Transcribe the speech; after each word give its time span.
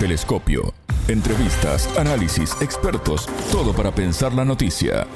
Telescopio. 0.00 0.72
Entrevistas, 1.08 1.86
análisis, 1.98 2.56
expertos, 2.62 3.28
todo 3.52 3.74
para 3.74 3.94
pensar 3.94 4.32
la 4.32 4.46
noticia. 4.46 5.06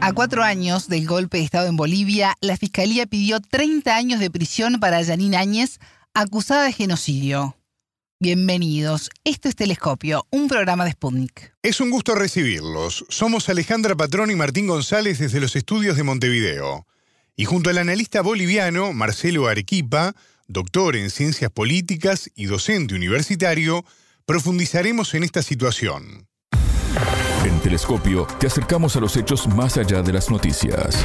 A 0.00 0.12
cuatro 0.14 0.42
años 0.42 0.88
del 0.88 1.06
golpe 1.06 1.36
de 1.36 1.44
Estado 1.44 1.68
en 1.68 1.76
Bolivia, 1.76 2.34
la 2.40 2.56
Fiscalía 2.56 3.04
pidió 3.04 3.40
30 3.40 3.94
años 3.94 4.18
de 4.18 4.30
prisión 4.30 4.80
para 4.80 5.04
Janine 5.04 5.36
Áñez, 5.36 5.78
acusada 6.14 6.64
de 6.64 6.72
genocidio. 6.72 7.54
Bienvenidos, 8.18 9.10
esto 9.24 9.50
es 9.50 9.56
Telescopio, 9.56 10.26
un 10.30 10.48
programa 10.48 10.86
de 10.86 10.92
Sputnik. 10.92 11.52
Es 11.62 11.82
un 11.82 11.90
gusto 11.90 12.14
recibirlos. 12.14 13.04
Somos 13.10 13.50
Alejandra 13.50 13.94
Patrón 13.94 14.30
y 14.30 14.36
Martín 14.36 14.68
González 14.68 15.18
desde 15.18 15.38
los 15.38 15.54
estudios 15.54 15.98
de 15.98 16.04
Montevideo. 16.04 16.86
Y 17.36 17.44
junto 17.44 17.68
al 17.68 17.76
analista 17.76 18.22
boliviano 18.22 18.94
Marcelo 18.94 19.48
Arequipa, 19.48 20.14
doctor 20.46 20.96
en 20.96 21.10
ciencias 21.10 21.50
políticas 21.50 22.30
y 22.34 22.46
docente 22.46 22.94
universitario, 22.94 23.84
profundizaremos 24.26 25.14
en 25.14 25.24
esta 25.24 25.42
situación. 25.42 26.26
En 27.44 27.60
Telescopio 27.60 28.26
te 28.38 28.46
acercamos 28.46 28.96
a 28.96 29.00
los 29.00 29.16
hechos 29.16 29.46
más 29.48 29.76
allá 29.76 30.02
de 30.02 30.12
las 30.12 30.30
noticias. 30.30 31.04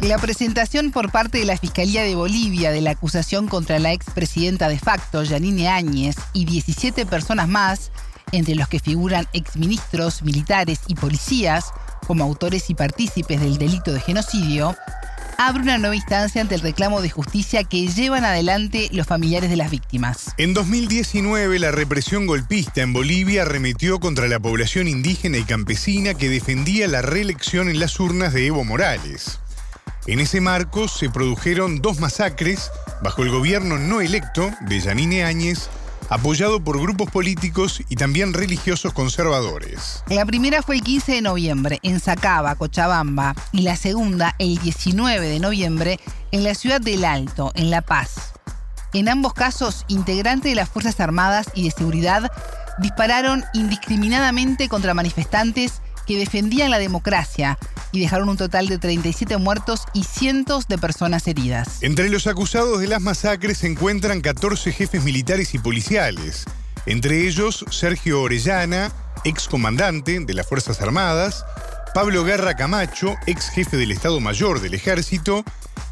La 0.00 0.18
presentación 0.18 0.92
por 0.92 1.10
parte 1.10 1.38
de 1.38 1.46
la 1.46 1.56
Fiscalía 1.56 2.02
de 2.02 2.14
Bolivia 2.14 2.70
de 2.70 2.82
la 2.82 2.90
acusación 2.90 3.48
contra 3.48 3.78
la 3.78 3.92
expresidenta 3.92 4.68
de 4.68 4.78
facto, 4.78 5.22
Yanine 5.22 5.68
Áñez, 5.68 6.16
y 6.34 6.44
17 6.44 7.06
personas 7.06 7.48
más, 7.48 7.90
entre 8.30 8.54
los 8.54 8.68
que 8.68 8.78
figuran 8.78 9.26
exministros, 9.32 10.22
militares 10.22 10.80
y 10.86 10.94
policías, 10.96 11.72
como 12.06 12.24
autores 12.24 12.70
y 12.70 12.74
partícipes 12.74 13.40
del 13.40 13.58
delito 13.58 13.92
de 13.92 14.00
genocidio, 14.00 14.76
abre 15.38 15.62
una 15.62 15.78
nueva 15.78 15.96
instancia 15.96 16.40
ante 16.40 16.54
el 16.54 16.60
reclamo 16.60 17.02
de 17.02 17.10
justicia 17.10 17.64
que 17.64 17.88
llevan 17.88 18.24
adelante 18.24 18.88
los 18.92 19.06
familiares 19.06 19.50
de 19.50 19.56
las 19.56 19.70
víctimas. 19.70 20.32
En 20.38 20.54
2019, 20.54 21.58
la 21.58 21.70
represión 21.70 22.26
golpista 22.26 22.82
en 22.82 22.92
Bolivia 22.92 23.42
arremetió 23.42 24.00
contra 24.00 24.28
la 24.28 24.40
población 24.40 24.88
indígena 24.88 25.38
y 25.38 25.44
campesina 25.44 26.14
que 26.14 26.28
defendía 26.28 26.88
la 26.88 27.02
reelección 27.02 27.68
en 27.68 27.80
las 27.80 27.98
urnas 28.00 28.32
de 28.32 28.46
Evo 28.46 28.64
Morales. 28.64 29.40
En 30.06 30.20
ese 30.20 30.40
marco 30.40 30.88
se 30.88 31.10
produjeron 31.10 31.82
dos 31.82 31.98
masacres 31.98 32.70
bajo 33.02 33.22
el 33.22 33.30
gobierno 33.30 33.76
no 33.76 34.00
electo 34.00 34.50
de 34.60 34.80
Yanine 34.80 35.24
Áñez 35.24 35.68
apoyado 36.08 36.62
por 36.62 36.80
grupos 36.80 37.10
políticos 37.10 37.82
y 37.88 37.96
también 37.96 38.32
religiosos 38.32 38.92
conservadores. 38.92 40.02
La 40.08 40.24
primera 40.24 40.62
fue 40.62 40.76
el 40.76 40.82
15 40.82 41.12
de 41.12 41.22
noviembre 41.22 41.78
en 41.82 42.00
Sacaba, 42.00 42.54
Cochabamba, 42.54 43.34
y 43.52 43.62
la 43.62 43.76
segunda 43.76 44.34
el 44.38 44.58
19 44.58 45.28
de 45.28 45.40
noviembre 45.40 46.00
en 46.32 46.44
la 46.44 46.54
ciudad 46.54 46.80
del 46.80 47.04
Alto, 47.04 47.52
en 47.54 47.70
La 47.70 47.82
Paz. 47.82 48.32
En 48.92 49.08
ambos 49.08 49.34
casos, 49.34 49.84
integrantes 49.88 50.50
de 50.50 50.56
las 50.56 50.68
Fuerzas 50.68 51.00
Armadas 51.00 51.48
y 51.54 51.64
de 51.64 51.70
Seguridad 51.70 52.30
dispararon 52.78 53.44
indiscriminadamente 53.52 54.68
contra 54.68 54.94
manifestantes 54.94 55.80
que 56.06 56.18
defendían 56.18 56.70
la 56.70 56.78
democracia 56.78 57.58
y 57.92 58.00
dejaron 58.00 58.28
un 58.28 58.36
total 58.36 58.68
de 58.68 58.78
37 58.78 59.36
muertos 59.38 59.84
y 59.94 60.04
cientos 60.04 60.68
de 60.68 60.78
personas 60.78 61.26
heridas. 61.26 61.82
Entre 61.82 62.08
los 62.08 62.26
acusados 62.26 62.80
de 62.80 62.88
las 62.88 63.00
masacres 63.00 63.58
se 63.58 63.66
encuentran 63.66 64.20
14 64.20 64.72
jefes 64.72 65.02
militares 65.02 65.54
y 65.54 65.58
policiales, 65.58 66.44
entre 66.86 67.26
ellos 67.26 67.64
Sergio 67.70 68.22
Orellana, 68.22 68.92
ex 69.24 69.48
comandante 69.48 70.20
de 70.20 70.34
las 70.34 70.46
Fuerzas 70.46 70.80
Armadas, 70.80 71.44
Pablo 71.94 72.24
Guerra 72.24 72.54
Camacho, 72.54 73.14
ex 73.26 73.48
jefe 73.48 73.76
del 73.76 73.90
Estado 73.90 74.20
Mayor 74.20 74.60
del 74.60 74.74
Ejército, 74.74 75.44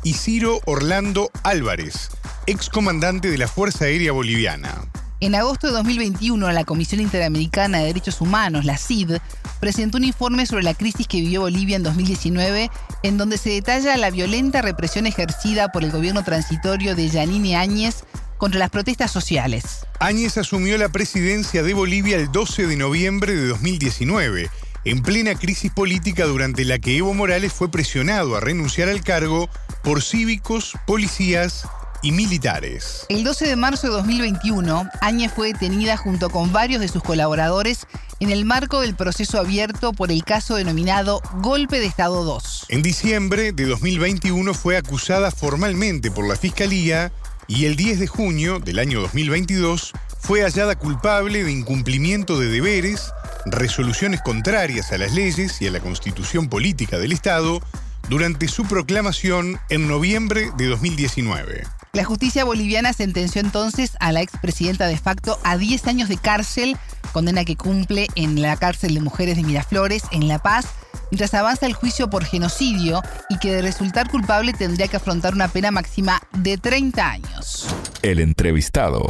y 0.02 0.14
Ciro 0.14 0.60
Orlando 0.66 1.30
Álvarez, 1.42 2.10
ex 2.46 2.68
comandante 2.68 3.30
de 3.30 3.38
la 3.38 3.48
Fuerza 3.48 3.86
Aérea 3.86 4.12
Boliviana. 4.12 4.84
En 5.20 5.34
agosto 5.34 5.68
de 5.68 5.72
2021, 5.74 6.50
la 6.50 6.64
Comisión 6.64 7.00
Interamericana 7.00 7.78
de 7.78 7.86
Derechos 7.86 8.20
Humanos, 8.20 8.64
la 8.64 8.76
CID, 8.76 9.18
presentó 9.60 9.96
un 9.96 10.04
informe 10.04 10.44
sobre 10.44 10.64
la 10.64 10.74
crisis 10.74 11.06
que 11.06 11.20
vivió 11.20 11.42
Bolivia 11.42 11.76
en 11.76 11.84
2019, 11.84 12.70
en 13.02 13.16
donde 13.16 13.38
se 13.38 13.50
detalla 13.50 13.96
la 13.96 14.10
violenta 14.10 14.60
represión 14.60 15.06
ejercida 15.06 15.68
por 15.68 15.84
el 15.84 15.92
gobierno 15.92 16.24
transitorio 16.24 16.94
de 16.94 17.08
Yanine 17.08 17.56
Áñez 17.56 18.04
contra 18.38 18.58
las 18.58 18.70
protestas 18.70 19.12
sociales. 19.12 19.86
Áñez 20.00 20.36
asumió 20.36 20.76
la 20.76 20.90
presidencia 20.90 21.62
de 21.62 21.74
Bolivia 21.74 22.16
el 22.16 22.30
12 22.30 22.66
de 22.66 22.76
noviembre 22.76 23.34
de 23.34 23.46
2019, 23.46 24.50
en 24.84 25.02
plena 25.02 25.36
crisis 25.36 25.72
política 25.72 26.26
durante 26.26 26.64
la 26.64 26.78
que 26.78 26.98
Evo 26.98 27.14
Morales 27.14 27.52
fue 27.52 27.70
presionado 27.70 28.36
a 28.36 28.40
renunciar 28.40 28.88
al 28.88 29.02
cargo 29.02 29.48
por 29.82 30.02
cívicos, 30.02 30.72
policías 30.86 31.66
y 32.04 32.12
militares. 32.12 33.06
El 33.08 33.24
12 33.24 33.48
de 33.48 33.56
marzo 33.56 33.86
de 33.88 33.94
2021, 33.94 34.90
Áñez 35.00 35.32
fue 35.32 35.52
detenida 35.52 35.96
junto 35.96 36.28
con 36.28 36.52
varios 36.52 36.82
de 36.82 36.88
sus 36.88 37.02
colaboradores 37.02 37.86
en 38.20 38.30
el 38.30 38.44
marco 38.44 38.82
del 38.82 38.94
proceso 38.94 39.40
abierto 39.40 39.94
por 39.94 40.12
el 40.12 40.22
caso 40.22 40.54
denominado 40.56 41.22
Golpe 41.40 41.80
de 41.80 41.86
Estado 41.86 42.22
2. 42.22 42.66
En 42.68 42.82
diciembre 42.82 43.52
de 43.52 43.64
2021 43.64 44.52
fue 44.52 44.76
acusada 44.76 45.30
formalmente 45.30 46.10
por 46.10 46.28
la 46.28 46.36
Fiscalía 46.36 47.10
y 47.48 47.64
el 47.64 47.74
10 47.74 48.00
de 48.00 48.06
junio 48.06 48.60
del 48.60 48.78
año 48.78 49.00
2022 49.00 49.92
fue 50.20 50.42
hallada 50.42 50.76
culpable 50.76 51.42
de 51.42 51.52
incumplimiento 51.52 52.38
de 52.38 52.48
deberes, 52.48 53.12
resoluciones 53.46 54.20
contrarias 54.20 54.92
a 54.92 54.98
las 54.98 55.12
leyes 55.12 55.60
y 55.62 55.66
a 55.66 55.70
la 55.70 55.80
constitución 55.80 56.48
política 56.48 56.98
del 56.98 57.12
Estado 57.12 57.60
durante 58.08 58.48
su 58.48 58.64
proclamación 58.64 59.58
en 59.70 59.88
noviembre 59.88 60.50
de 60.56 60.66
2019. 60.66 61.64
La 61.94 62.02
justicia 62.02 62.44
boliviana 62.44 62.92
sentenció 62.92 63.40
entonces 63.40 63.92
a 64.00 64.10
la 64.10 64.20
expresidenta 64.20 64.88
de 64.88 64.98
facto 64.98 65.38
a 65.44 65.56
10 65.56 65.86
años 65.86 66.08
de 66.08 66.16
cárcel, 66.16 66.76
condena 67.12 67.44
que 67.44 67.54
cumple 67.54 68.08
en 68.16 68.42
la 68.42 68.56
cárcel 68.56 68.94
de 68.94 69.00
mujeres 69.00 69.36
de 69.36 69.44
Miraflores, 69.44 70.02
en 70.10 70.26
La 70.26 70.40
Paz, 70.40 70.66
mientras 71.12 71.32
avanza 71.34 71.66
el 71.66 71.72
juicio 71.72 72.10
por 72.10 72.24
genocidio 72.24 73.00
y 73.30 73.38
que 73.38 73.52
de 73.52 73.62
resultar 73.62 74.10
culpable 74.10 74.52
tendría 74.52 74.88
que 74.88 74.96
afrontar 74.96 75.34
una 75.34 75.46
pena 75.46 75.70
máxima 75.70 76.20
de 76.32 76.58
30 76.58 77.08
años. 77.08 77.68
El 78.02 78.18
entrevistado. 78.18 79.06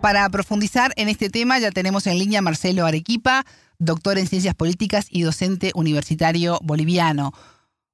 Para 0.00 0.28
profundizar 0.30 0.92
en 0.94 1.08
este 1.08 1.28
tema 1.28 1.58
ya 1.58 1.72
tenemos 1.72 2.06
en 2.06 2.20
línea 2.20 2.38
a 2.38 2.42
Marcelo 2.42 2.86
Arequipa, 2.86 3.44
doctor 3.80 4.16
en 4.16 4.28
ciencias 4.28 4.54
políticas 4.54 5.06
y 5.10 5.22
docente 5.22 5.72
universitario 5.74 6.60
boliviano. 6.62 7.32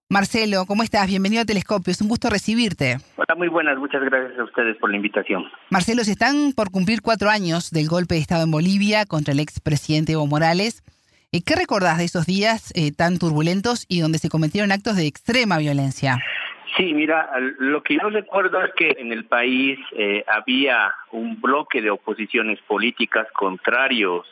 Marcelo, 0.09 0.67
¿cómo 0.69 0.85
estás? 0.85 1.09
Bienvenido 1.09 1.43
a 1.43 1.45
Telescopio, 1.45 1.91
es 1.91 2.01
un 2.01 2.07
gusto 2.07 2.31
recibirte. 2.31 2.99
Hola, 3.17 3.35
muy 3.37 3.49
buenas, 3.49 3.77
muchas 3.77 4.01
gracias 4.05 4.39
a 4.39 4.45
ustedes 4.45 4.77
por 4.77 4.89
la 4.89 4.97
invitación. 4.97 5.51
Marcelo, 5.69 6.05
se 6.05 6.13
están 6.13 6.53
por 6.55 6.71
cumplir 6.71 7.03
cuatro 7.03 7.29
años 7.29 7.73
del 7.73 7.89
golpe 7.89 8.15
de 8.15 8.21
Estado 8.21 8.45
en 8.45 8.53
Bolivia 8.53 9.05
contra 9.05 9.35
el 9.35 9.41
expresidente 9.41 10.13
Evo 10.13 10.29
Morales. 10.29 10.85
Eh, 11.33 11.41
¿Qué 11.45 11.57
recordás 11.57 11.99
de 11.99 12.05
esos 12.05 12.25
días 12.25 12.73
eh, 12.77 12.93
tan 12.97 13.19
turbulentos 13.19 13.85
y 13.89 13.99
donde 13.99 14.19
se 14.19 14.29
cometieron 14.29 14.71
actos 14.71 14.95
de 14.95 15.09
extrema 15.09 15.59
violencia? 15.59 16.19
Sí, 16.77 16.95
mira, 16.95 17.29
lo 17.59 17.83
que 17.83 17.95
yo 17.95 18.09
recuerdo 18.09 18.63
es 18.63 18.73
que 18.77 18.95
en 19.01 19.11
el 19.11 19.25
país 19.25 19.77
eh, 19.91 20.25
había 20.29 20.95
un 21.11 21.41
bloque 21.41 21.83
de 21.83 21.91
oposiciones 21.91 22.61
políticas 22.69 23.27
contrarios 23.33 24.25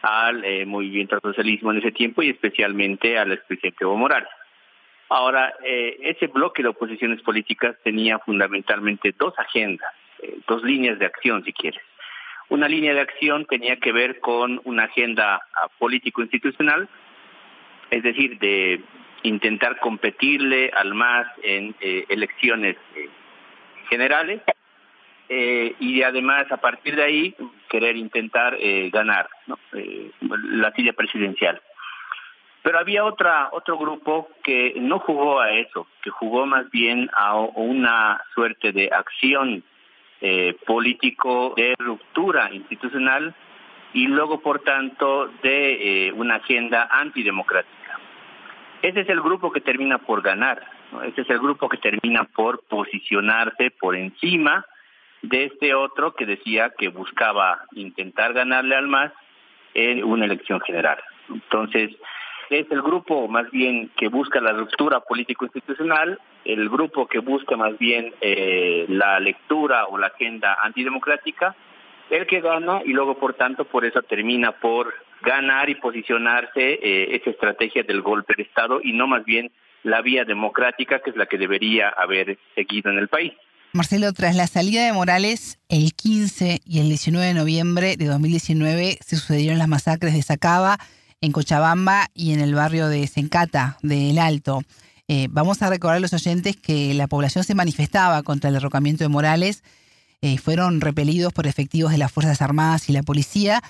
al 0.00 0.66
movimiento 0.66 1.16
al 1.16 1.20
socialismo 1.20 1.72
en 1.72 1.78
ese 1.78 1.92
tiempo 1.92 2.22
y 2.22 2.30
especialmente 2.30 3.18
al 3.18 3.32
expresidente 3.32 3.84
Evo 3.84 3.98
Morales. 3.98 4.30
Ahora, 5.10 5.54
eh, 5.64 5.98
ese 6.02 6.28
bloque 6.28 6.62
de 6.62 6.68
oposiciones 6.68 7.20
políticas 7.22 7.74
tenía 7.82 8.20
fundamentalmente 8.20 9.12
dos 9.18 9.36
agendas, 9.36 9.92
eh, 10.22 10.38
dos 10.46 10.62
líneas 10.62 11.00
de 11.00 11.06
acción, 11.06 11.44
si 11.44 11.52
quieres. 11.52 11.82
Una 12.48 12.68
línea 12.68 12.94
de 12.94 13.00
acción 13.00 13.44
tenía 13.46 13.76
que 13.76 13.90
ver 13.90 14.20
con 14.20 14.60
una 14.62 14.84
agenda 14.84 15.42
ah, 15.54 15.68
político-institucional, 15.80 16.88
es 17.90 18.04
decir, 18.04 18.38
de 18.38 18.82
intentar 19.24 19.80
competirle 19.80 20.70
al 20.76 20.94
MAS 20.94 21.26
en 21.42 21.74
eh, 21.80 22.04
elecciones 22.08 22.76
generales 23.88 24.40
y 25.28 26.02
además 26.02 26.50
a 26.50 26.56
partir 26.56 26.96
de 26.96 27.04
ahí 27.04 27.36
querer 27.68 27.96
intentar 27.96 28.58
ganar 28.90 29.28
la 29.72 30.72
silla 30.72 30.92
presidencial. 30.92 31.60
Pero 32.62 32.78
había 32.78 33.04
otra 33.04 33.48
otro 33.52 33.78
grupo 33.78 34.28
que 34.42 34.74
no 34.76 34.98
jugó 34.98 35.40
a 35.40 35.52
eso, 35.52 35.86
que 36.02 36.10
jugó 36.10 36.46
más 36.46 36.70
bien 36.70 37.08
a 37.16 37.36
una 37.36 38.22
suerte 38.34 38.72
de 38.72 38.90
acción 38.92 39.62
eh, 40.20 40.54
político 40.66 41.54
de 41.56 41.74
ruptura 41.78 42.52
institucional 42.52 43.34
y 43.94 44.06
luego, 44.06 44.40
por 44.40 44.60
tanto, 44.60 45.28
de 45.42 46.08
eh, 46.08 46.12
una 46.12 46.36
agenda 46.36 46.88
antidemocrática. 46.90 47.98
Ese 48.82 49.00
es 49.00 49.08
el 49.08 49.20
grupo 49.20 49.50
que 49.50 49.60
termina 49.60 49.98
por 49.98 50.22
ganar, 50.22 50.62
ese 51.04 51.22
es 51.22 51.30
el 51.30 51.38
grupo 51.38 51.68
que 51.68 51.78
termina 51.78 52.24
por 52.24 52.62
posicionarse 52.64 53.70
por 53.70 53.96
encima 53.96 54.64
de 55.22 55.44
este 55.44 55.74
otro 55.74 56.14
que 56.14 56.26
decía 56.26 56.72
que 56.76 56.88
buscaba 56.88 57.64
intentar 57.72 58.32
ganarle 58.32 58.76
al 58.76 58.88
MAS 58.88 59.12
en 59.74 60.04
una 60.04 60.24
elección 60.24 60.60
general. 60.60 60.98
Entonces, 61.28 61.90
es 62.50 62.70
el 62.70 62.82
grupo 62.82 63.28
más 63.28 63.50
bien 63.50 63.90
que 63.96 64.08
busca 64.08 64.40
la 64.40 64.52
ruptura 64.52 65.00
político-institucional, 65.00 66.18
el 66.44 66.68
grupo 66.68 67.06
que 67.06 67.20
busca 67.20 67.56
más 67.56 67.78
bien 67.78 68.12
eh, 68.20 68.86
la 68.88 69.20
lectura 69.20 69.86
o 69.86 69.96
la 69.96 70.08
agenda 70.08 70.58
antidemocrática, 70.62 71.54
el 72.10 72.26
que 72.26 72.40
gana 72.40 72.82
y 72.84 72.92
luego 72.92 73.18
por 73.18 73.34
tanto 73.34 73.64
por 73.64 73.84
eso 73.84 74.02
termina 74.02 74.52
por 74.52 74.92
ganar 75.22 75.70
y 75.70 75.76
posicionarse 75.76 76.80
eh, 76.82 77.16
esa 77.16 77.30
estrategia 77.30 77.84
del 77.84 78.02
golpe 78.02 78.34
de 78.36 78.42
Estado 78.42 78.80
y 78.82 78.92
no 78.92 79.06
más 79.06 79.24
bien 79.24 79.52
la 79.84 80.02
vía 80.02 80.24
democrática 80.24 80.98
que 80.98 81.10
es 81.10 81.16
la 81.16 81.26
que 81.26 81.38
debería 81.38 81.88
haber 81.88 82.36
seguido 82.54 82.90
en 82.90 82.98
el 82.98 83.08
país. 83.08 83.32
Marcelo, 83.72 84.12
tras 84.12 84.34
la 84.34 84.48
salida 84.48 84.84
de 84.84 84.92
Morales, 84.92 85.60
el 85.68 85.92
15 85.94 86.58
y 86.66 86.80
el 86.80 86.88
19 86.88 87.24
de 87.24 87.34
noviembre 87.34 87.96
de 87.96 88.06
2019 88.06 88.98
se 89.00 89.16
sucedieron 89.16 89.58
las 89.58 89.68
masacres 89.68 90.12
de 90.12 90.22
Sacaba, 90.22 90.78
en 91.20 91.32
Cochabamba 91.32 92.08
y 92.14 92.32
en 92.32 92.40
el 92.40 92.54
barrio 92.54 92.88
de 92.88 93.06
Sencata, 93.06 93.78
de 93.82 94.10
El 94.10 94.18
Alto. 94.18 94.62
Eh, 95.08 95.28
vamos 95.30 95.60
a 95.60 95.68
recordar 95.68 95.96
a 95.96 96.00
los 96.00 96.12
oyentes 96.12 96.56
que 96.56 96.94
la 96.94 97.08
población 97.08 97.44
se 97.44 97.54
manifestaba 97.54 98.22
contra 98.22 98.48
el 98.48 98.54
derrocamiento 98.54 99.04
de 99.04 99.08
Morales. 99.08 99.62
Eh, 100.22 100.38
fueron 100.38 100.80
repelidos 100.80 101.32
por 101.32 101.46
efectivos 101.46 101.92
de 101.92 101.98
las 101.98 102.12
Fuerzas 102.12 102.40
Armadas 102.42 102.88
y 102.88 102.92
la 102.92 103.02
policía, 103.02 103.62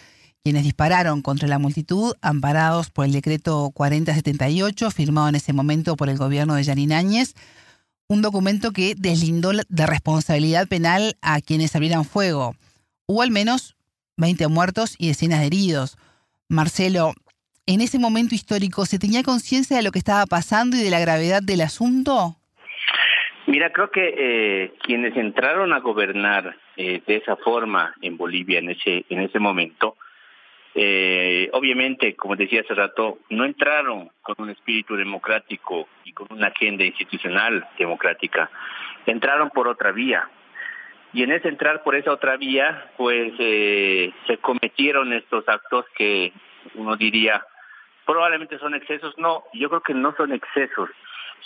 quienes 0.43 0.65
dispararon 0.65 1.23
contra 1.23 1.49
la 1.49 1.59
multitud, 1.59 2.15
amparados 2.23 2.91
por 2.91 3.05
el 3.05 3.13
decreto 3.13 3.71
4078, 3.73 4.91
firmado 4.91 5.29
en 5.29 5.35
ese 5.35 5.53
momento 5.53 5.97
por 5.97 6.09
el 6.09 6.19
gobierno 6.19 6.55
de 6.55 6.65
Yanin 6.65 6.93
Áñez, 6.93 7.35
un 8.07 8.23
documento 8.23 8.73
que 8.73 8.95
deslindó 8.97 9.53
de 9.53 9.87
responsabilidad 9.87 10.67
penal 10.69 11.17
a 11.23 11.41
quienes 11.41 11.75
abrieran 11.75 12.05
fuego. 12.05 12.55
Hubo 13.07 13.23
al 13.23 13.31
menos 13.31 13.77
20 14.17 14.49
muertos 14.49 14.95
y 14.99 15.09
decenas 15.09 15.41
de 15.41 15.47
heridos. 15.47 15.97
Marcelo, 16.49 17.15
en 17.75 17.81
ese 17.81 18.01
momento 18.01 18.35
histórico 18.35 18.85
se 18.85 18.99
tenía 18.99 19.23
conciencia 19.23 19.77
de 19.77 19.85
lo 19.85 19.93
que 19.93 20.01
estaba 20.01 20.27
pasando 20.27 20.77
y 20.77 20.83
de 20.83 20.91
la 20.91 20.99
gravedad 20.99 21.41
del 21.41 21.61
asunto? 21.61 22.37
Mira, 23.47 23.71
creo 23.71 23.91
que 23.91 24.15
eh, 24.17 24.73
quienes 24.83 25.17
entraron 25.17 25.73
a 25.73 25.79
gobernar 25.79 26.57
eh, 26.77 27.01
de 27.07 27.17
esa 27.17 27.37
forma 27.37 27.95
en 28.03 28.17
Bolivia 28.17 28.59
en 28.59 28.71
ese 28.71 29.05
en 29.09 29.21
ese 29.21 29.39
momento, 29.39 29.97
eh, 30.75 31.49
obviamente, 31.53 32.17
como 32.17 32.35
decía 32.35 32.63
hace 32.63 32.75
rato, 32.75 33.19
no 33.31 33.45
entraron 33.45 34.11
con 34.23 34.35
un 34.39 34.51
espíritu 34.51 34.97
democrático 34.97 35.89
y 36.05 36.13
con 36.13 36.27
una 36.31 36.49
agenda 36.49 36.85
institucional 36.85 37.67
democrática, 37.79 38.51
entraron 39.07 39.51
por 39.51 39.69
otra 39.69 39.93
vía. 39.93 40.29
Y 41.13 41.25
en 41.25 41.33
ese 41.33 41.49
entrar 41.49 41.83
por 41.83 41.97
esa 41.97 42.13
otra 42.13 42.37
vía, 42.37 42.93
pues 42.97 43.33
se 43.37 44.39
cometieron 44.41 45.13
estos 45.13 45.49
actos 45.49 45.85
que 45.97 46.33
uno 46.77 46.95
diría 46.95 47.45
probablemente 48.11 48.59
son 48.59 48.75
excesos. 48.75 49.17
No, 49.19 49.45
yo 49.53 49.69
creo 49.69 49.83
que 49.83 49.95
no 49.95 50.13
son 50.17 50.33
excesos, 50.33 50.91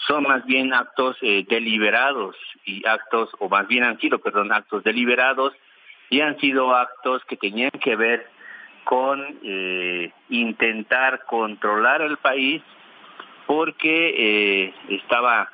son 0.07 0.23
más 0.23 0.47
bien 0.47 0.73
actos 0.73 1.15
eh, 1.21 1.45
deliberados 1.47 2.37
y 2.65 2.87
actos, 2.89 3.29
o 3.39 3.51
más 3.51 3.69
bien 3.69 3.85
han 3.85 4.01
sido, 4.01 4.19
perdón, 4.19 4.51
actos 4.51 4.83
deliberados 4.83 5.53
y 6.09 6.23
han 6.23 6.39
sido 6.41 6.75
actos 6.75 7.23
que 7.27 7.37
tenían 7.37 7.71
que 7.71 7.97
ver 7.97 8.27
con 8.85 9.39
eh, 9.43 10.11
intentar 10.31 11.25
controlar 11.27 12.01
el 12.01 12.17
país 12.17 12.63
porque 13.47 14.15
eh, 14.17 14.75
estaba 14.89 15.51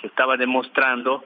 se 0.00 0.06
estaba 0.06 0.36
demostrando 0.36 1.24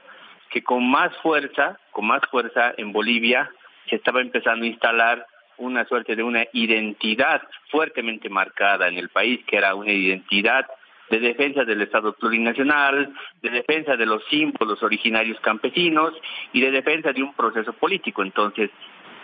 que 0.49 0.63
con 0.63 0.89
más 0.89 1.15
fuerza, 1.17 1.77
con 1.91 2.07
más 2.07 2.21
fuerza 2.31 2.73
en 2.77 2.91
Bolivia 2.91 3.51
se 3.87 3.97
estaba 3.97 4.21
empezando 4.21 4.65
a 4.65 4.69
instalar 4.69 5.27
una 5.57 5.85
suerte 5.85 6.15
de 6.15 6.23
una 6.23 6.45
identidad 6.53 7.41
fuertemente 7.69 8.29
marcada 8.29 8.87
en 8.87 8.97
el 8.97 9.09
país, 9.09 9.41
que 9.45 9.57
era 9.57 9.75
una 9.75 9.91
identidad 9.91 10.65
de 11.09 11.19
defensa 11.19 11.63
del 11.63 11.81
Estado 11.81 12.13
plurinacional, 12.13 13.13
de 13.41 13.49
defensa 13.49 13.95
de 13.95 14.05
los 14.05 14.23
símbolos 14.29 14.81
originarios 14.81 15.39
campesinos 15.39 16.13
y 16.51 16.61
de 16.61 16.71
defensa 16.71 17.13
de 17.13 17.23
un 17.23 17.33
proceso 17.33 17.73
político. 17.73 18.23
Entonces, 18.23 18.71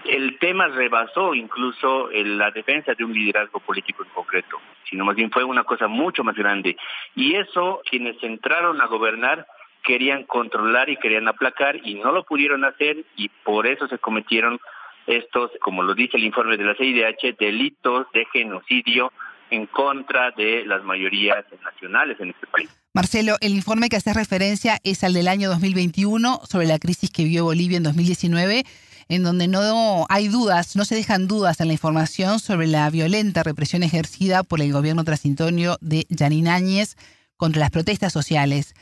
el 0.05 0.37
tema 0.39 0.67
rebasó 0.67 1.33
incluso 1.33 2.09
la 2.11 2.51
defensa 2.51 2.93
de 2.93 3.03
un 3.03 3.13
liderazgo 3.13 3.59
político 3.59 4.03
en 4.03 4.09
concreto, 4.09 4.59
sino 4.89 5.05
más 5.05 5.15
bien 5.15 5.31
fue 5.31 5.43
una 5.43 5.63
cosa 5.63 5.87
mucho 5.87 6.23
más 6.23 6.35
grande. 6.35 6.77
Y 7.15 7.35
eso, 7.35 7.81
quienes 7.89 8.21
entraron 8.23 8.81
a 8.81 8.87
gobernar, 8.87 9.45
querían 9.83 10.23
controlar 10.23 10.89
y 10.89 10.97
querían 10.97 11.27
aplacar 11.27 11.75
y 11.83 11.95
no 11.95 12.11
lo 12.11 12.23
pudieron 12.23 12.63
hacer 12.63 12.97
y 13.15 13.29
por 13.43 13.67
eso 13.67 13.87
se 13.87 13.97
cometieron 13.97 14.59
estos, 15.07 15.51
como 15.61 15.83
lo 15.83 15.93
dice 15.93 16.17
el 16.17 16.23
informe 16.23 16.57
de 16.57 16.63
la 16.63 16.75
CIDH, 16.75 17.37
delitos 17.39 18.07
de 18.13 18.25
genocidio 18.31 19.11
en 19.49 19.65
contra 19.67 20.31
de 20.31 20.65
las 20.65 20.83
mayorías 20.83 21.45
nacionales 21.63 22.19
en 22.19 22.29
este 22.29 22.47
país. 22.47 22.69
Marcelo, 22.93 23.35
el 23.41 23.53
informe 23.53 23.89
que 23.89 23.97
hace 23.97 24.13
referencia 24.13 24.79
es 24.83 25.03
al 25.03 25.13
del 25.13 25.27
año 25.27 25.49
2021 25.49 26.41
sobre 26.49 26.67
la 26.67 26.79
crisis 26.79 27.09
que 27.11 27.23
vio 27.23 27.45
Bolivia 27.45 27.77
en 27.77 27.83
2019, 27.83 28.63
en 29.09 29.23
donde 29.23 29.47
no 29.47 30.05
hay 30.09 30.29
dudas, 30.29 30.75
no 30.75 30.85
se 30.85 30.95
dejan 30.95 31.27
dudas 31.27 31.59
en 31.59 31.67
la 31.67 31.73
información 31.73 32.39
sobre 32.39 32.67
la 32.67 32.89
violenta 32.89 33.43
represión 33.43 33.83
ejercida 33.83 34.43
por 34.43 34.61
el 34.61 34.71
gobierno 34.71 35.03
transitonio 35.03 35.77
de 35.81 36.05
Yanin 36.09 36.47
Áñez 36.47 36.95
contra 37.35 37.59
las 37.59 37.71
protestas 37.71 38.13
sociales. 38.13 38.73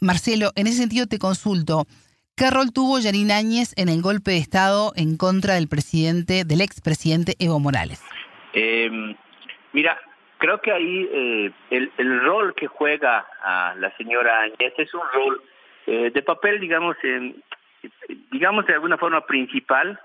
Marcelo, 0.00 0.52
en 0.56 0.66
ese 0.66 0.78
sentido 0.78 1.06
te 1.06 1.18
consulto, 1.18 1.86
¿Qué 2.38 2.52
rol 2.52 2.72
tuvo 2.72 3.00
Yanin 3.00 3.32
Áñez 3.32 3.74
en 3.76 3.88
el 3.88 4.00
golpe 4.00 4.30
de 4.30 4.38
Estado 4.38 4.92
en 4.94 5.16
contra 5.16 5.54
del 5.54 5.66
presidente, 5.66 6.44
del 6.44 6.60
expresidente 6.60 7.34
Evo 7.40 7.58
Morales? 7.58 8.00
Em, 8.52 9.16
mira, 9.72 9.98
creo 10.38 10.60
que 10.60 10.70
ahí 10.70 11.08
eh, 11.12 11.50
el, 11.70 12.20
rol 12.20 12.54
que 12.54 12.68
juega 12.68 13.26
a 13.42 13.74
la 13.76 13.90
señora 13.96 14.42
Áñez 14.42 14.72
es 14.78 14.94
un 14.94 15.00
rol 15.12 15.42
eh, 15.88 16.12
de 16.14 16.22
papel, 16.22 16.60
digamos, 16.60 16.96
digamos 18.30 18.66
de 18.66 18.74
alguna 18.74 18.98
forma 18.98 19.26
principal, 19.26 19.98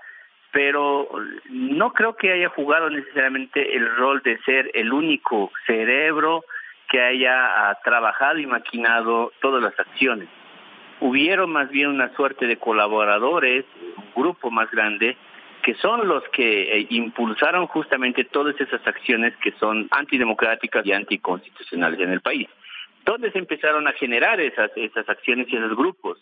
pero 0.50 1.08
no 1.50 1.92
creo 1.92 2.16
que 2.16 2.32
haya 2.32 2.48
jugado 2.48 2.90
necesariamente 2.90 3.76
el 3.76 3.94
rol 3.94 4.20
de 4.24 4.38
ser 4.38 4.72
el 4.74 4.92
único 4.92 5.52
cerebro 5.68 6.44
que 6.90 7.00
haya 7.00 7.70
ah, 7.70 7.78
trabajado 7.84 8.38
y 8.38 8.46
maquinado 8.46 9.32
todas 9.40 9.62
las 9.62 9.78
acciones 9.78 10.28
hubieron 11.04 11.52
más 11.52 11.68
bien 11.68 11.88
una 11.88 12.08
suerte 12.14 12.46
de 12.46 12.56
colaboradores, 12.56 13.66
un 13.98 14.22
grupo 14.22 14.50
más 14.50 14.70
grande, 14.70 15.18
que 15.62 15.74
son 15.74 16.08
los 16.08 16.24
que 16.30 16.78
eh, 16.78 16.86
impulsaron 16.88 17.66
justamente 17.66 18.24
todas 18.24 18.58
esas 18.58 18.80
acciones 18.86 19.36
que 19.42 19.52
son 19.60 19.86
antidemocráticas 19.90 20.84
y 20.86 20.92
anticonstitucionales 20.92 22.00
en 22.00 22.10
el 22.10 22.22
país. 22.22 22.48
¿Dónde 23.04 23.30
se 23.32 23.38
empezaron 23.38 23.86
a 23.86 23.92
generar 23.92 24.40
esas, 24.40 24.70
esas 24.76 25.06
acciones 25.06 25.46
y 25.50 25.56
esos 25.56 25.76
grupos? 25.76 26.18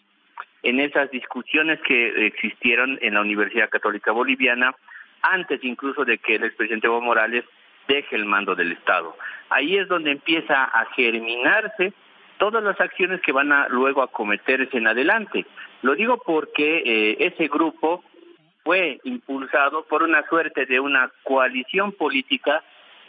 En 0.64 0.80
esas 0.80 1.08
discusiones 1.12 1.80
que 1.82 2.26
existieron 2.26 2.98
en 3.02 3.14
la 3.14 3.20
Universidad 3.20 3.70
Católica 3.70 4.10
Boliviana, 4.10 4.74
antes 5.22 5.62
incluso 5.62 6.04
de 6.04 6.18
que 6.18 6.34
el 6.34 6.44
expresidente 6.44 6.88
Evo 6.88 7.00
Morales 7.00 7.44
deje 7.86 8.16
el 8.16 8.24
mando 8.24 8.56
del 8.56 8.72
Estado. 8.72 9.16
Ahí 9.48 9.76
es 9.76 9.86
donde 9.86 10.10
empieza 10.10 10.64
a 10.64 10.86
germinarse 10.96 11.92
todas 12.38 12.62
las 12.62 12.80
acciones 12.80 13.20
que 13.22 13.32
van 13.32 13.52
a 13.52 13.68
luego 13.68 14.02
a 14.02 14.10
cometerse 14.10 14.76
en 14.76 14.86
adelante. 14.86 15.46
Lo 15.82 15.94
digo 15.94 16.18
porque 16.24 16.82
eh, 16.84 17.16
ese 17.20 17.48
grupo 17.48 18.04
fue 18.64 19.00
impulsado 19.04 19.84
por 19.84 20.02
una 20.02 20.26
suerte 20.28 20.66
de 20.66 20.80
una 20.80 21.10
coalición 21.22 21.92
política 21.92 22.62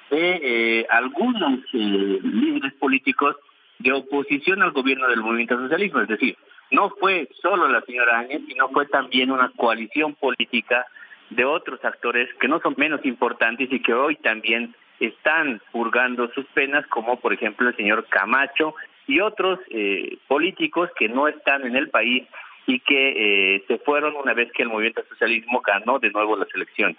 de 0.09 0.39
eh, 0.43 0.87
algunos 0.89 1.59
eh, 1.73 2.19
líderes 2.21 2.73
políticos 2.73 3.35
de 3.79 3.91
oposición 3.91 4.61
al 4.61 4.71
gobierno 4.71 5.07
del 5.07 5.21
movimiento 5.21 5.57
socialismo, 5.57 6.01
es 6.01 6.07
decir, 6.07 6.37
no 6.71 6.89
fue 6.89 7.29
solo 7.41 7.67
la 7.67 7.81
señora 7.81 8.19
Áñez, 8.19 8.41
sino 8.47 8.69
fue 8.69 8.87
también 8.87 9.31
una 9.31 9.49
coalición 9.55 10.15
política 10.15 10.85
de 11.29 11.45
otros 11.45 11.83
actores 11.83 12.29
que 12.39 12.47
no 12.47 12.59
son 12.61 12.75
menos 12.77 13.03
importantes 13.05 13.71
y 13.71 13.81
que 13.81 13.93
hoy 13.93 14.15
también 14.17 14.75
están 14.99 15.61
purgando 15.71 16.31
sus 16.33 16.45
penas, 16.47 16.85
como 16.87 17.19
por 17.19 17.33
ejemplo 17.33 17.69
el 17.69 17.75
señor 17.75 18.05
Camacho 18.07 18.75
y 19.07 19.19
otros 19.19 19.59
eh, 19.69 20.17
políticos 20.27 20.89
que 20.97 21.09
no 21.09 21.27
están 21.27 21.65
en 21.65 21.75
el 21.75 21.89
país 21.89 22.23
y 22.65 22.79
que 22.79 23.55
eh, 23.55 23.63
se 23.67 23.77
fueron 23.79 24.15
una 24.15 24.33
vez 24.33 24.49
que 24.55 24.63
el 24.63 24.69
movimiento 24.69 25.03
socialismo 25.09 25.61
ganó 25.65 25.99
de 25.99 26.11
nuevo 26.11 26.37
las 26.37 26.47
elecciones. 26.55 26.97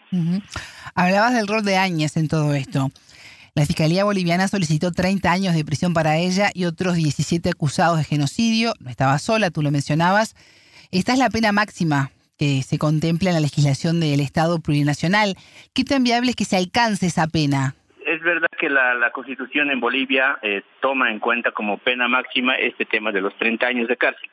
Hablabas 0.94 1.34
del 1.34 1.46
rol 1.46 1.64
de 1.64 1.76
Áñez 1.76 2.16
en 2.16 2.28
todo 2.28 2.54
esto. 2.54 2.90
La 3.54 3.64
Fiscalía 3.64 4.04
Boliviana 4.04 4.49
solicitó 4.49 4.90
30 4.90 5.30
años 5.30 5.54
de 5.54 5.64
prisión 5.64 5.94
para 5.94 6.18
ella 6.18 6.50
y 6.52 6.64
otros 6.64 6.96
17 6.96 7.49
acusados 7.50 7.99
de 7.99 8.04
genocidio. 8.04 8.75
No 8.80 8.90
estaba 8.90 9.18
sola, 9.18 9.50
tú 9.50 9.62
lo 9.62 9.70
mencionabas. 9.70 10.34
Esta 10.90 11.12
es 11.12 11.18
la 11.18 11.30
pena 11.30 11.52
máxima 11.52 12.11
que 12.37 12.62
se 12.62 12.78
contempla 12.78 13.30
en 13.30 13.34
la 13.34 13.40
legislación 13.40 14.00
del 14.00 14.20
Estado 14.20 14.58
plurinacional. 14.58 15.37
¿Qué 15.73 15.84
tan 15.84 16.02
viable 16.02 16.30
es 16.30 16.37
que 16.37 16.44
se 16.44 16.56
alcance 16.56 17.06
esa 17.06 17.28
pena? 17.28 17.76
Es 18.06 18.23
verdad 18.23 18.49
que 18.58 18.70
la, 18.70 18.94
la 18.94 19.11
Constitución 19.11 19.70
en 19.70 19.80
Bolivia 19.80 20.38
eh, 20.42 20.62
toma 20.80 21.11
en 21.11 21.18
cuenta 21.18 21.52
como 21.52 21.78
pena 21.78 22.08
máxima 22.08 22.54
este 22.54 22.84
tema 22.84 23.12
de 23.12 23.20
los 23.20 23.34
30 23.37 23.66
años 23.66 23.88
de 23.88 23.96
cárcel, 23.96 24.28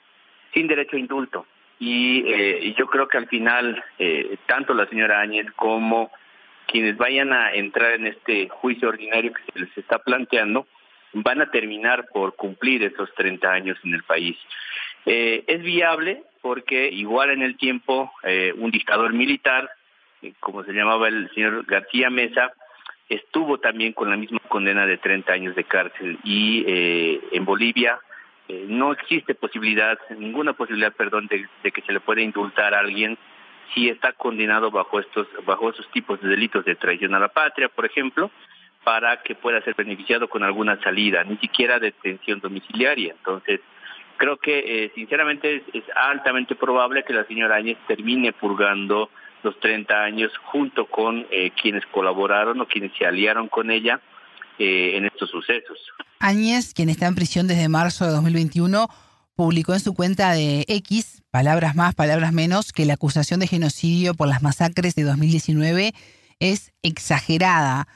sin 0.53 0.67
derecho 0.67 0.95
a 0.95 0.99
indulto. 0.99 1.45
Y, 1.79 2.23
eh, 2.27 2.75
yo 2.77 2.85
creo 2.87 3.07
que 3.07 3.17
al 3.17 3.27
final, 3.27 3.83
eh, 3.97 4.37
tanto 4.45 4.73
la 4.73 4.85
señora 4.87 5.19
Áñez 5.19 5.47
como 5.55 6.11
quienes 6.67 6.95
vayan 6.97 7.33
a 7.33 7.53
entrar 7.53 7.93
en 7.93 8.07
este 8.07 8.47
juicio 8.49 8.89
ordinario 8.89 9.33
que 9.33 9.51
se 9.51 9.59
les 9.59 9.77
está 9.77 9.99
planteando 9.99 10.67
van 11.13 11.41
a 11.41 11.51
terminar 11.51 12.07
por 12.13 12.35
cumplir 12.35 12.83
esos 12.83 13.13
30 13.15 13.51
años 13.51 13.77
en 13.83 13.93
el 13.93 14.03
país. 14.03 14.37
Eh, 15.05 15.43
es 15.47 15.61
viable 15.61 16.23
porque 16.41 16.89
igual 16.89 17.31
en 17.31 17.41
el 17.41 17.57
tiempo 17.57 18.11
eh, 18.23 18.53
un 18.55 18.71
dictador 18.71 19.13
militar, 19.13 19.69
eh, 20.21 20.33
como 20.39 20.63
se 20.63 20.73
llamaba 20.73 21.07
el 21.07 21.29
señor 21.33 21.65
García 21.65 22.09
Mesa, 22.09 22.53
estuvo 23.15 23.59
también 23.59 23.93
con 23.93 24.09
la 24.09 24.17
misma 24.17 24.39
condena 24.47 24.85
de 24.85 24.97
30 24.97 25.31
años 25.33 25.55
de 25.55 25.63
cárcel 25.63 26.19
y 26.23 26.65
en 27.31 27.45
Bolivia 27.45 27.99
no 28.67 28.91
existe 28.91 29.35
posibilidad, 29.35 29.97
ninguna 30.17 30.53
posibilidad, 30.53 30.93
perdón, 30.93 31.27
de, 31.27 31.47
de, 31.63 31.71
que 31.71 31.81
se 31.81 31.93
le 31.93 31.99
pueda 31.99 32.21
indultar 32.21 32.73
a 32.73 32.79
alguien 32.79 33.17
si 33.73 33.89
está 33.89 34.13
condenado 34.13 34.71
bajo 34.71 34.99
estos, 34.99 35.27
bajo 35.45 35.69
esos 35.69 35.89
tipos 35.91 36.21
de 36.21 36.29
delitos 36.29 36.65
de 36.65 36.75
traición 36.75 37.15
a 37.15 37.19
la 37.19 37.29
patria, 37.29 37.69
por 37.69 37.85
ejemplo, 37.85 38.31
para 38.83 39.21
que 39.21 39.35
pueda 39.35 39.61
ser 39.61 39.75
beneficiado 39.75 40.27
con 40.27 40.43
alguna 40.43 40.81
salida, 40.81 41.23
ni 41.23 41.37
siquiera 41.37 41.79
detención 41.79 42.39
domiciliaria. 42.39 43.13
Entonces, 43.17 43.61
creo 44.17 44.37
que 44.37 44.59
eh, 44.65 44.91
sinceramente 44.95 45.63
es, 45.73 45.83
altamente 45.95 46.55
probable 46.55 47.03
que 47.03 47.13
la 47.13 47.25
señora 47.25 47.55
Áñez 47.55 47.77
termine 47.87 48.33
purgando 48.33 49.09
los 49.43 49.59
30 49.59 49.93
años 49.93 50.31
junto 50.51 50.85
con 50.87 51.25
eh, 51.31 51.51
quienes 51.61 51.85
colaboraron 51.87 52.59
o 52.61 52.67
quienes 52.67 52.91
se 52.97 53.05
aliaron 53.05 53.47
con 53.47 53.71
ella 53.71 54.01
eh, 54.59 54.97
en 54.97 55.05
estos 55.05 55.29
sucesos. 55.29 55.77
Áñez, 56.19 56.73
quien 56.73 56.89
está 56.89 57.07
en 57.07 57.15
prisión 57.15 57.47
desde 57.47 57.67
marzo 57.67 58.05
de 58.05 58.11
2021, 58.11 58.87
publicó 59.35 59.73
en 59.73 59.79
su 59.79 59.93
cuenta 59.93 60.33
de 60.33 60.65
X, 60.67 61.23
palabras 61.31 61.75
más, 61.75 61.95
palabras 61.95 62.31
menos, 62.31 62.71
que 62.71 62.85
la 62.85 62.93
acusación 62.93 63.39
de 63.39 63.47
genocidio 63.47 64.13
por 64.13 64.27
las 64.27 64.43
masacres 64.43 64.93
de 64.95 65.03
2019 65.03 65.93
es 66.39 66.73
exagerada. 66.83 67.87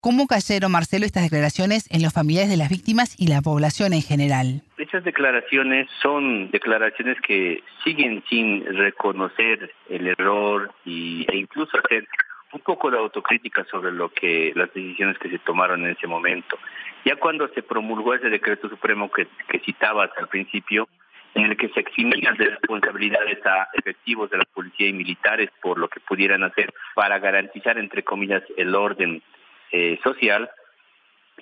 ¿Cómo 0.00 0.26
cayeron, 0.26 0.72
Marcelo, 0.72 1.06
estas 1.06 1.22
declaraciones 1.22 1.84
en 1.90 2.02
los 2.02 2.12
familiares 2.12 2.50
de 2.50 2.56
las 2.56 2.68
víctimas 2.68 3.14
y 3.16 3.28
la 3.28 3.40
población 3.40 3.92
en 3.92 4.02
general? 4.02 4.64
Esas 4.92 5.04
declaraciones 5.04 5.88
son 6.02 6.50
declaraciones 6.50 7.18
que 7.22 7.64
siguen 7.82 8.22
sin 8.28 8.62
reconocer 8.76 9.72
el 9.88 10.06
error 10.06 10.70
y, 10.84 11.24
e 11.32 11.36
incluso 11.38 11.78
hacer 11.78 12.06
un 12.52 12.60
poco 12.60 12.90
de 12.90 12.98
autocrítica 12.98 13.64
sobre 13.70 13.90
lo 13.90 14.10
que 14.10 14.52
las 14.54 14.70
decisiones 14.74 15.16
que 15.16 15.30
se 15.30 15.38
tomaron 15.38 15.86
en 15.86 15.92
ese 15.92 16.06
momento. 16.06 16.58
Ya 17.06 17.16
cuando 17.16 17.48
se 17.54 17.62
promulgó 17.62 18.12
ese 18.12 18.28
decreto 18.28 18.68
supremo 18.68 19.10
que, 19.10 19.28
que 19.48 19.60
citabas 19.60 20.10
al 20.18 20.28
principio, 20.28 20.86
en 21.34 21.46
el 21.46 21.56
que 21.56 21.70
se 21.70 21.80
eximían 21.80 22.36
de 22.36 22.50
responsabilidades 22.50 23.38
a 23.46 23.68
efectivos 23.72 24.28
de 24.28 24.36
la 24.36 24.44
policía 24.44 24.88
y 24.88 24.92
militares 24.92 25.48
por 25.62 25.78
lo 25.78 25.88
que 25.88 26.00
pudieran 26.00 26.44
hacer 26.44 26.70
para 26.94 27.18
garantizar, 27.18 27.78
entre 27.78 28.02
comillas, 28.02 28.42
el 28.58 28.74
orden 28.74 29.22
eh, 29.70 29.98
social, 30.04 30.50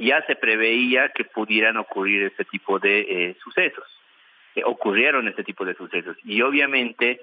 ya 0.00 0.25
se 0.26 0.37
preveía 0.37 1.11
que 1.11 1.25
pudieran 1.25 1.76
ocurrir 1.76 2.23
este 2.23 2.45
tipo 2.45 2.78
de 2.78 3.00
eh, 3.00 3.37
sucesos. 3.42 3.85
Eh, 4.54 4.62
ocurrieron 4.64 5.28
este 5.28 5.45
tipo 5.45 5.64
de 5.64 5.75
sucesos. 5.75 6.16
Y 6.25 6.42
obviamente 6.42 7.21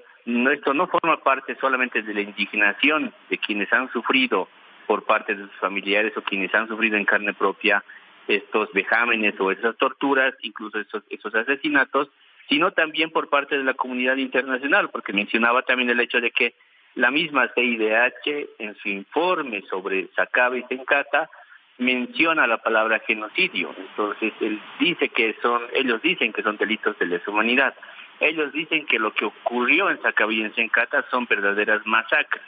esto 0.52 0.74
no 0.74 0.86
forma 0.86 1.22
parte 1.22 1.56
solamente 1.60 2.02
de 2.02 2.14
la 2.14 2.20
indignación 2.20 3.12
de 3.28 3.38
quienes 3.38 3.72
han 3.72 3.90
sufrido 3.92 4.48
por 4.86 5.04
parte 5.04 5.34
de 5.34 5.44
sus 5.44 5.56
familiares 5.56 6.16
o 6.16 6.22
quienes 6.22 6.54
han 6.54 6.68
sufrido 6.68 6.96
en 6.96 7.04
carne 7.04 7.34
propia 7.34 7.82
estos 8.26 8.72
vejámenes 8.72 9.38
o 9.40 9.50
esas 9.50 9.76
torturas, 9.76 10.34
incluso 10.42 10.78
esos, 10.78 11.02
esos 11.08 11.34
asesinatos, 11.34 12.08
sino 12.48 12.72
también 12.72 13.10
por 13.10 13.28
parte 13.28 13.56
de 13.56 13.64
la 13.64 13.74
comunidad 13.74 14.16
internacional, 14.16 14.90
porque 14.90 15.12
mencionaba 15.12 15.62
también 15.62 15.90
el 15.90 16.00
hecho 16.00 16.20
de 16.20 16.30
que 16.30 16.54
la 16.94 17.10
misma 17.10 17.50
CIDH, 17.54 18.48
en 18.58 18.74
su 18.76 18.88
informe 18.88 19.62
sobre 19.70 20.08
Sacaba 20.16 20.56
y 20.56 20.62
Sencata, 20.64 21.30
menciona 21.78 22.46
la 22.46 22.58
palabra 22.58 23.00
genocidio. 23.00 23.74
Entonces, 23.76 24.32
él 24.40 24.60
dice 24.78 25.08
que 25.08 25.36
son, 25.40 25.62
ellos 25.72 26.02
dicen 26.02 26.32
que 26.32 26.42
son 26.42 26.56
delitos 26.56 26.98
de 26.98 27.06
lesa 27.06 27.30
humanidad. 27.30 27.74
Ellos 28.20 28.52
dicen 28.52 28.84
que 28.86 28.98
lo 28.98 29.12
que 29.12 29.24
ocurrió 29.24 29.90
en 29.90 30.02
Sacaba 30.02 30.32
y 30.32 30.42
en 30.42 30.54
Sencata 30.54 31.04
son 31.10 31.26
verdaderas 31.26 31.86
masacres 31.86 32.42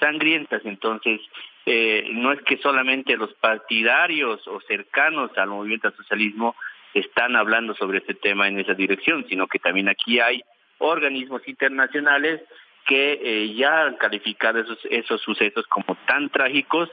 sangrientas. 0.00 0.62
Entonces, 0.64 1.20
eh, 1.66 2.08
no 2.12 2.32
es 2.32 2.40
que 2.42 2.56
solamente 2.58 3.16
los 3.16 3.32
partidarios 3.34 4.46
o 4.48 4.60
cercanos 4.62 5.30
al 5.36 5.50
movimiento 5.50 5.88
al 5.88 5.96
socialismo 5.96 6.56
están 6.94 7.36
hablando 7.36 7.74
sobre 7.74 7.98
este 7.98 8.14
tema 8.14 8.48
en 8.48 8.58
esa 8.58 8.74
dirección, 8.74 9.24
sino 9.28 9.46
que 9.46 9.58
también 9.58 9.88
aquí 9.88 10.18
hay 10.18 10.42
organismos 10.78 11.46
internacionales 11.46 12.40
que 12.86 13.20
eh, 13.22 13.54
ya 13.54 13.82
han 13.82 13.96
calificado 13.96 14.58
esos, 14.58 14.78
esos 14.90 15.20
sucesos 15.20 15.66
como 15.68 15.96
tan 16.06 16.30
trágicos 16.30 16.88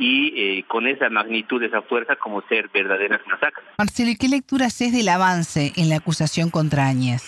y 0.00 0.32
eh, 0.34 0.64
con 0.66 0.86
esa 0.86 1.10
magnitud, 1.10 1.62
esa 1.62 1.82
fuerza 1.82 2.16
como 2.16 2.40
ser 2.48 2.70
verdaderas 2.72 3.20
masacres. 3.26 3.66
Marcelo, 3.78 4.10
¿y 4.10 4.16
qué 4.16 4.28
lectura 4.28 4.66
haces 4.66 4.92
del 4.92 5.08
avance 5.08 5.72
en 5.76 5.90
la 5.90 5.96
acusación 5.96 6.50
contra 6.50 6.86
Áñez? 6.86 7.22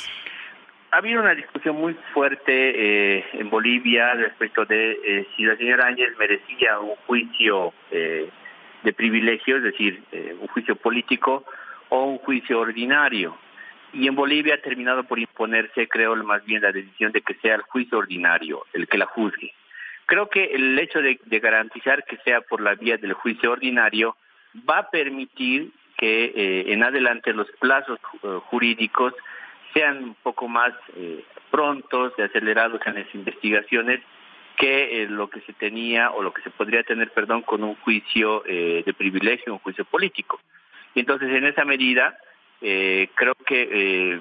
Ha 0.90 0.96
habido 0.96 1.20
una 1.20 1.34
discusión 1.34 1.76
muy 1.76 1.94
fuerte 2.14 2.46
eh, 2.48 3.24
en 3.34 3.50
Bolivia 3.50 4.14
respecto 4.14 4.64
de 4.64 5.26
si 5.36 5.44
la 5.44 5.56
señora 5.56 5.86
Áñez 5.86 6.08
merecía 6.18 6.78
un 6.80 6.96
juicio 7.06 7.72
de 7.90 8.92
privilegio, 8.92 9.58
es 9.58 9.62
decir, 9.62 10.02
un 10.40 10.48
juicio 10.48 10.76
político 10.76 11.44
o 11.88 12.04
un 12.04 12.18
juicio 12.18 12.60
ordinario 12.60 13.36
y 13.92 14.08
en 14.08 14.14
Bolivia 14.14 14.54
ha 14.54 14.58
terminado 14.58 15.04
por 15.04 15.18
imponerse, 15.18 15.86
creo, 15.88 16.16
más 16.16 16.44
bien 16.44 16.62
la 16.62 16.72
decisión 16.72 17.12
de 17.12 17.20
que 17.20 17.34
sea 17.34 17.56
el 17.56 17.62
juicio 17.62 17.98
ordinario 17.98 18.64
el 18.72 18.88
que 18.88 18.98
la 18.98 19.06
juzgue. 19.06 19.52
Creo 20.06 20.28
que 20.28 20.44
el 20.44 20.78
hecho 20.78 21.00
de, 21.00 21.18
garantizar 21.40 22.04
que 22.04 22.16
sea 22.18 22.40
por 22.40 22.60
la 22.60 22.74
vía 22.74 22.96
del 22.96 23.12
juicio 23.14 23.52
ordinario 23.52 24.16
va 24.68 24.78
a 24.78 24.90
permitir 24.90 25.70
que 25.96 26.24
eh, 26.24 26.72
en 26.72 26.82
adelante 26.82 27.32
los 27.32 27.50
plazos 27.60 27.98
eh, 28.22 28.40
jurídicos 28.46 29.14
sean 29.72 30.04
un 30.04 30.14
poco 30.22 30.48
más 30.48 30.72
eh, 30.96 31.24
prontos 31.50 32.12
y 32.18 32.22
acelerados 32.22 32.80
en 32.86 32.94
las 32.94 33.14
investigaciones 33.14 34.00
que 34.56 35.06
lo 35.08 35.30
que 35.30 35.40
se 35.40 35.54
tenía 35.54 36.10
o 36.10 36.22
lo 36.22 36.32
que 36.32 36.42
se 36.42 36.50
podría 36.50 36.82
tener, 36.82 37.10
perdón, 37.10 37.40
con 37.42 37.64
un 37.64 37.74
juicio 37.76 38.42
de 38.46 38.94
privilegio, 38.96 39.54
un 39.54 39.58
juicio 39.60 39.86
político. 39.86 40.38
Y 40.94 41.00
entonces, 41.00 41.30
en 41.30 41.46
esa 41.46 41.64
medida, 41.64 42.18
eh, 42.64 43.08
creo 43.16 43.34
que 43.34 43.68
eh, 43.72 44.20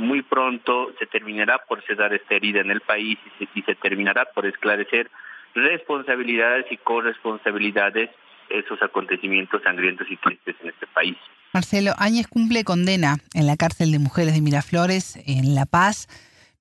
muy 0.00 0.22
pronto 0.22 0.92
se 0.98 1.06
terminará 1.06 1.58
por 1.68 1.82
cesar 1.84 2.12
esta 2.12 2.34
herida 2.34 2.60
en 2.60 2.70
el 2.70 2.80
país 2.80 3.18
y 3.24 3.44
se, 3.44 3.50
y 3.54 3.62
se 3.62 3.74
terminará 3.76 4.24
por 4.34 4.46
esclarecer 4.46 5.10
responsabilidades 5.54 6.66
y 6.70 6.76
corresponsabilidades 6.78 8.10
esos 8.48 8.82
acontecimientos 8.82 9.62
sangrientos 9.62 10.06
y 10.10 10.16
tristes 10.16 10.56
en 10.62 10.70
este 10.70 10.86
país. 10.88 11.16
Marcelo, 11.52 11.92
Áñez 11.98 12.26
cumple 12.28 12.64
condena 12.64 13.18
en 13.34 13.46
la 13.46 13.56
cárcel 13.56 13.92
de 13.92 13.98
mujeres 13.98 14.34
de 14.34 14.40
Miraflores, 14.40 15.18
en 15.26 15.54
La 15.54 15.66
Paz, 15.66 16.08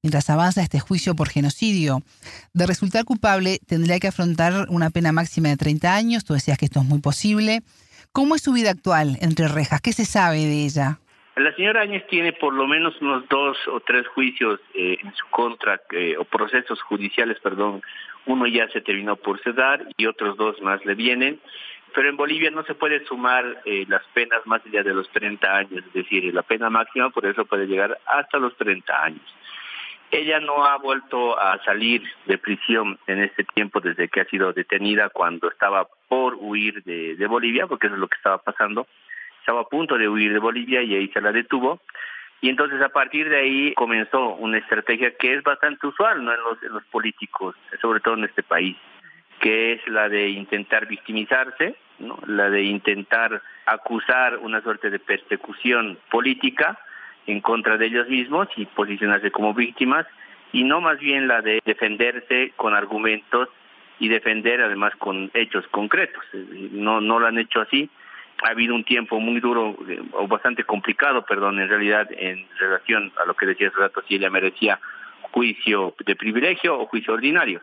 mientras 0.02 0.30
avanza 0.30 0.62
este 0.62 0.80
juicio 0.80 1.16
por 1.16 1.30
genocidio. 1.30 2.02
De 2.54 2.66
resultar 2.66 3.06
culpable, 3.06 3.60
tendría 3.68 4.00
que 4.00 4.08
afrontar 4.08 4.68
una 4.70 4.90
pena 4.90 5.12
máxima 5.12 5.50
de 5.50 5.58
30 5.58 5.96
años. 5.96 6.26
Tú 6.26 6.34
decías 6.34 6.58
que 6.58 6.66
esto 6.66 6.80
es 6.80 6.86
muy 6.86 7.00
posible. 7.00 7.62
¿Cómo 8.12 8.36
es 8.36 8.42
su 8.42 8.54
vida 8.54 8.72
actual 8.72 9.18
entre 9.22 9.48
rejas? 9.48 9.82
¿Qué 9.82 9.94
se 9.94 10.06
sabe 10.06 10.40
de 10.40 10.66
ella? 10.66 11.00
La 11.40 11.54
señora 11.54 11.80
Áñez 11.82 12.06
tiene 12.08 12.34
por 12.34 12.54
lo 12.54 12.68
menos 12.68 13.00
unos 13.00 13.26
dos 13.30 13.58
o 13.70 13.80
tres 13.80 14.06
juicios 14.10 14.60
eh, 14.74 14.98
en 15.02 15.16
su 15.16 15.26
contra, 15.28 15.80
eh, 15.92 16.18
o 16.18 16.26
procesos 16.26 16.82
judiciales, 16.82 17.40
perdón. 17.40 17.82
Uno 18.26 18.46
ya 18.46 18.68
se 18.68 18.82
terminó 18.82 19.16
por 19.16 19.40
cedar 19.40 19.88
y 19.96 20.06
otros 20.06 20.36
dos 20.36 20.62
más 20.62 20.84
le 20.84 20.96
vienen. 20.96 21.40
Pero 21.96 22.10
en 22.10 22.18
Bolivia 22.18 22.52
no 22.52 22.66
se 22.66 22.76
puede 22.76 23.06
sumar 23.06 23.62
eh, 23.64 23.86
las 23.88 24.04
penas 24.14 24.46
más 24.46 24.62
allá 24.66 24.84
de 24.84 24.94
los 24.94 25.10
30 25.12 25.56
años, 25.56 25.86
es 25.88 25.94
decir, 25.94 26.34
la 26.34 26.42
pena 26.42 26.70
máxima 26.70 27.10
por 27.10 27.26
eso 27.26 27.46
puede 27.46 27.68
llegar 27.68 27.98
hasta 28.06 28.38
los 28.38 28.54
30 28.58 29.02
años. 29.02 29.36
Ella 30.12 30.42
no 30.42 30.66
ha 30.66 30.78
vuelto 30.78 31.40
a 31.40 31.64
salir 31.64 32.04
de 32.26 32.38
prisión 32.38 33.00
en 33.08 33.24
este 33.24 33.46
tiempo 33.46 33.80
desde 33.80 34.10
que 34.10 34.20
ha 34.20 34.26
sido 34.26 34.52
detenida 34.52 35.08
cuando 35.08 35.50
estaba 35.50 35.88
por 36.10 36.36
huir 36.36 36.84
de 36.84 37.28
Bolivia, 37.28 37.66
porque 37.66 37.88
eso 37.88 37.96
es 37.96 38.02
lo 38.02 38.10
que 38.10 38.18
estaba 38.18 38.40
pasando 38.40 38.88
estaba 39.50 39.62
a 39.62 39.68
punto 39.68 39.98
de 39.98 40.08
huir 40.08 40.32
de 40.32 40.38
Bolivia 40.38 40.84
y 40.84 40.94
ahí 40.94 41.08
se 41.08 41.22
la 41.22 41.32
detuvo. 41.32 41.80
Y 42.40 42.50
entonces 42.50 42.80
a 42.84 42.90
partir 42.90 43.28
de 43.30 43.38
ahí 43.38 43.74
comenzó 43.74 44.36
una 44.36 44.60
estrategia 44.60 45.16
que 45.18 45.34
es 45.34 45.42
bastante 45.42 45.88
usual 45.88 46.24
¿no? 46.24 46.32
en, 46.32 46.40
los, 46.42 46.62
en 46.62 46.72
los 46.72 46.84
políticos, 46.86 47.56
sobre 47.82 48.00
todo 48.00 48.14
en 48.14 48.26
este 48.26 48.44
país, 48.44 48.78
que 49.40 49.74
es 49.74 49.88
la 49.88 50.08
de 50.08 50.30
intentar 50.30 50.86
victimizarse, 50.86 51.76
¿no? 51.98 52.20
la 52.28 52.52
de 52.52 52.62
intentar 52.62 53.42
acusar 53.66 54.38
una 54.38 54.62
suerte 54.62 54.92
de 54.92 55.00
persecución 55.00 55.98
política 56.12 56.78
en 57.26 57.42
contra 57.42 57.76
de 57.78 57.88
ellos 57.88 58.08
mismos 58.08 58.50
y 58.56 58.68
posicionarse 58.68 59.32
como 59.32 59.56
víctimas, 59.56 60.06
y 60.54 60.64
no 60.64 60.80
más 60.80 61.00
bien 61.00 61.28
la 61.28 61.42
de 61.42 61.60
defenderse 61.66 62.54
con 62.56 62.76
argumentos 62.76 63.50
y 63.98 64.10
defender 64.10 64.62
además 64.62 64.96
con 64.98 65.32
hechos 65.34 65.66
concretos. 65.70 66.24
No, 66.72 67.02
no 67.02 67.20
lo 67.20 67.26
han 67.26 67.40
hecho 67.40 67.62
así 67.62 67.90
ha 68.44 68.50
habido 68.50 68.76
un 68.76 68.84
tiempo 68.84 69.20
muy 69.20 69.40
duro 69.40 69.78
eh, 69.88 70.02
o 70.14 70.28
bastante 70.28 70.64
complicado, 70.64 71.26
perdón, 71.26 71.60
en 71.60 71.70
realidad 71.70 72.08
en 72.12 72.46
relación 72.58 73.12
a 73.22 73.26
lo 73.26 73.36
que 73.36 73.46
decía 73.46 73.70
hace 73.70 73.78
rato, 73.78 74.02
si 74.08 74.16
ella 74.16 74.30
merecía 74.30 74.80
juicio 75.32 75.96
de 76.06 76.16
privilegio 76.16 76.80
o 76.80 76.88
juicio 76.88 77.14
ordinario. 77.14 77.62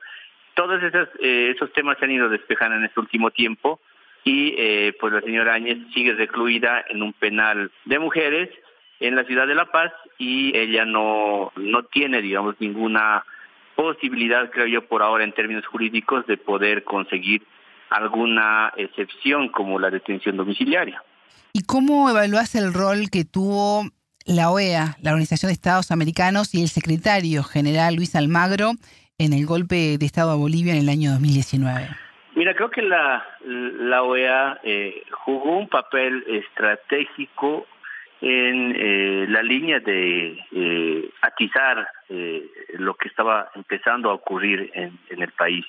todos 0.54 0.82
esos, 0.82 1.08
esos 1.20 1.72
temas 1.72 1.98
se 1.98 2.04
han 2.04 2.12
ido 2.12 2.28
despejando 2.28 2.76
en 2.76 2.84
este 2.84 3.00
último 3.00 3.30
tiempo 3.30 3.80
y 4.24 4.92
pues 4.92 5.12
la 5.12 5.20
señora 5.20 5.54
Áñez 5.54 5.78
sigue 5.92 6.14
recluida 6.14 6.84
en 6.88 7.02
un 7.02 7.12
penal 7.12 7.70
de 7.84 7.98
mujeres 7.98 8.50
en 9.00 9.16
la 9.16 9.24
ciudad 9.24 9.46
de 9.46 9.54
La 9.54 9.66
Paz 9.66 9.92
y 10.18 10.56
ella 10.56 10.84
no, 10.84 11.52
no 11.56 11.84
tiene, 11.84 12.22
digamos, 12.22 12.56
ninguna 12.60 13.24
posibilidad, 13.74 14.50
creo 14.50 14.66
yo, 14.66 14.86
por 14.86 15.02
ahora 15.02 15.24
en 15.24 15.32
términos 15.32 15.66
jurídicos, 15.66 16.26
de 16.26 16.38
poder 16.38 16.84
conseguir 16.84 17.42
alguna 17.90 18.72
excepción 18.76 19.48
como 19.48 19.78
la 19.78 19.90
detención 19.90 20.36
domiciliaria. 20.36 21.02
¿Y 21.52 21.62
cómo 21.62 22.10
evalúas 22.10 22.54
el 22.54 22.74
rol 22.74 23.10
que 23.10 23.24
tuvo 23.24 23.84
la 24.26 24.50
OEA, 24.50 24.96
la 25.00 25.10
Organización 25.12 25.48
de 25.48 25.54
Estados 25.54 25.90
Americanos, 25.90 26.54
y 26.54 26.62
el 26.62 26.68
secretario 26.68 27.42
general 27.42 27.94
Luis 27.94 28.14
Almagro 28.14 28.72
en 29.18 29.32
el 29.32 29.46
golpe 29.46 29.96
de 29.98 30.06
Estado 30.06 30.32
a 30.32 30.36
Bolivia 30.36 30.74
en 30.74 30.80
el 30.80 30.88
año 30.88 31.12
2019? 31.12 31.88
Mira, 32.34 32.54
creo 32.54 32.70
que 32.70 32.82
la, 32.82 33.24
la 33.44 34.02
OEA 34.02 34.60
eh, 34.62 35.02
jugó 35.24 35.56
un 35.56 35.68
papel 35.68 36.22
estratégico 36.28 37.66
en 38.20 38.74
eh, 38.76 39.26
la 39.28 39.42
línea 39.42 39.80
de 39.80 40.38
eh, 40.52 41.10
atizar 41.22 41.88
eh, 42.08 42.48
lo 42.78 42.94
que 42.94 43.08
estaba 43.08 43.50
empezando 43.54 44.10
a 44.10 44.14
ocurrir 44.14 44.70
en, 44.74 44.98
en, 45.10 45.22
el 45.22 45.32
país. 45.32 45.64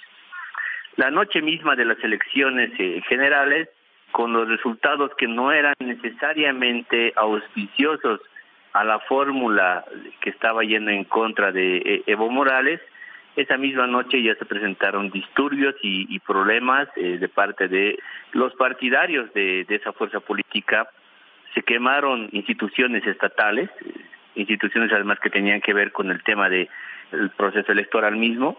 La 0.97 1.11
noche 1.11 1.43
misma 1.43 1.75
de 1.75 1.85
las 1.85 2.03
elecciones 2.03 2.71
eh, 2.79 3.01
generales, 3.07 3.69
con 4.11 4.33
los 4.33 4.49
resultados 4.49 5.11
que 5.15 5.27
no 5.27 5.51
eran 5.51 5.75
necesariamente 5.79 7.13
auspiciosos 7.15 8.19
a 8.73 8.83
la 8.83 8.99
fórmula 9.01 9.85
que 10.21 10.31
estaba 10.31 10.63
yendo 10.63 10.89
en 10.89 11.03
contra 11.03 11.51
de 11.51 11.77
eh, 11.77 12.03
Evo 12.07 12.31
Morales, 12.31 12.81
esa 13.35 13.57
misma 13.57 13.85
noche 13.85 14.23
ya 14.23 14.33
se 14.35 14.45
presentaron 14.45 15.11
disturbios 15.11 15.75
y, 15.83 16.17
problemas 16.21 16.87
eh, 16.95 17.19
de 17.19 17.29
parte 17.29 17.67
de 17.67 17.99
los 18.31 18.55
partidarios 18.55 19.31
de, 19.35 19.65
de 19.65 19.75
esa 19.75 19.93
fuerza 19.93 20.19
política. 20.19 20.89
Se 21.53 21.61
quemaron 21.61 22.27
instituciones 22.31 23.05
estatales, 23.05 23.69
instituciones 24.33 24.91
además 24.91 25.19
que 25.19 25.29
tenían 25.29 25.61
que 25.61 25.75
ver 25.75 25.91
con 25.91 26.09
el 26.09 26.23
tema 26.23 26.49
del 26.49 26.67
proceso 27.37 27.71
electoral 27.71 28.15
mismo, 28.15 28.57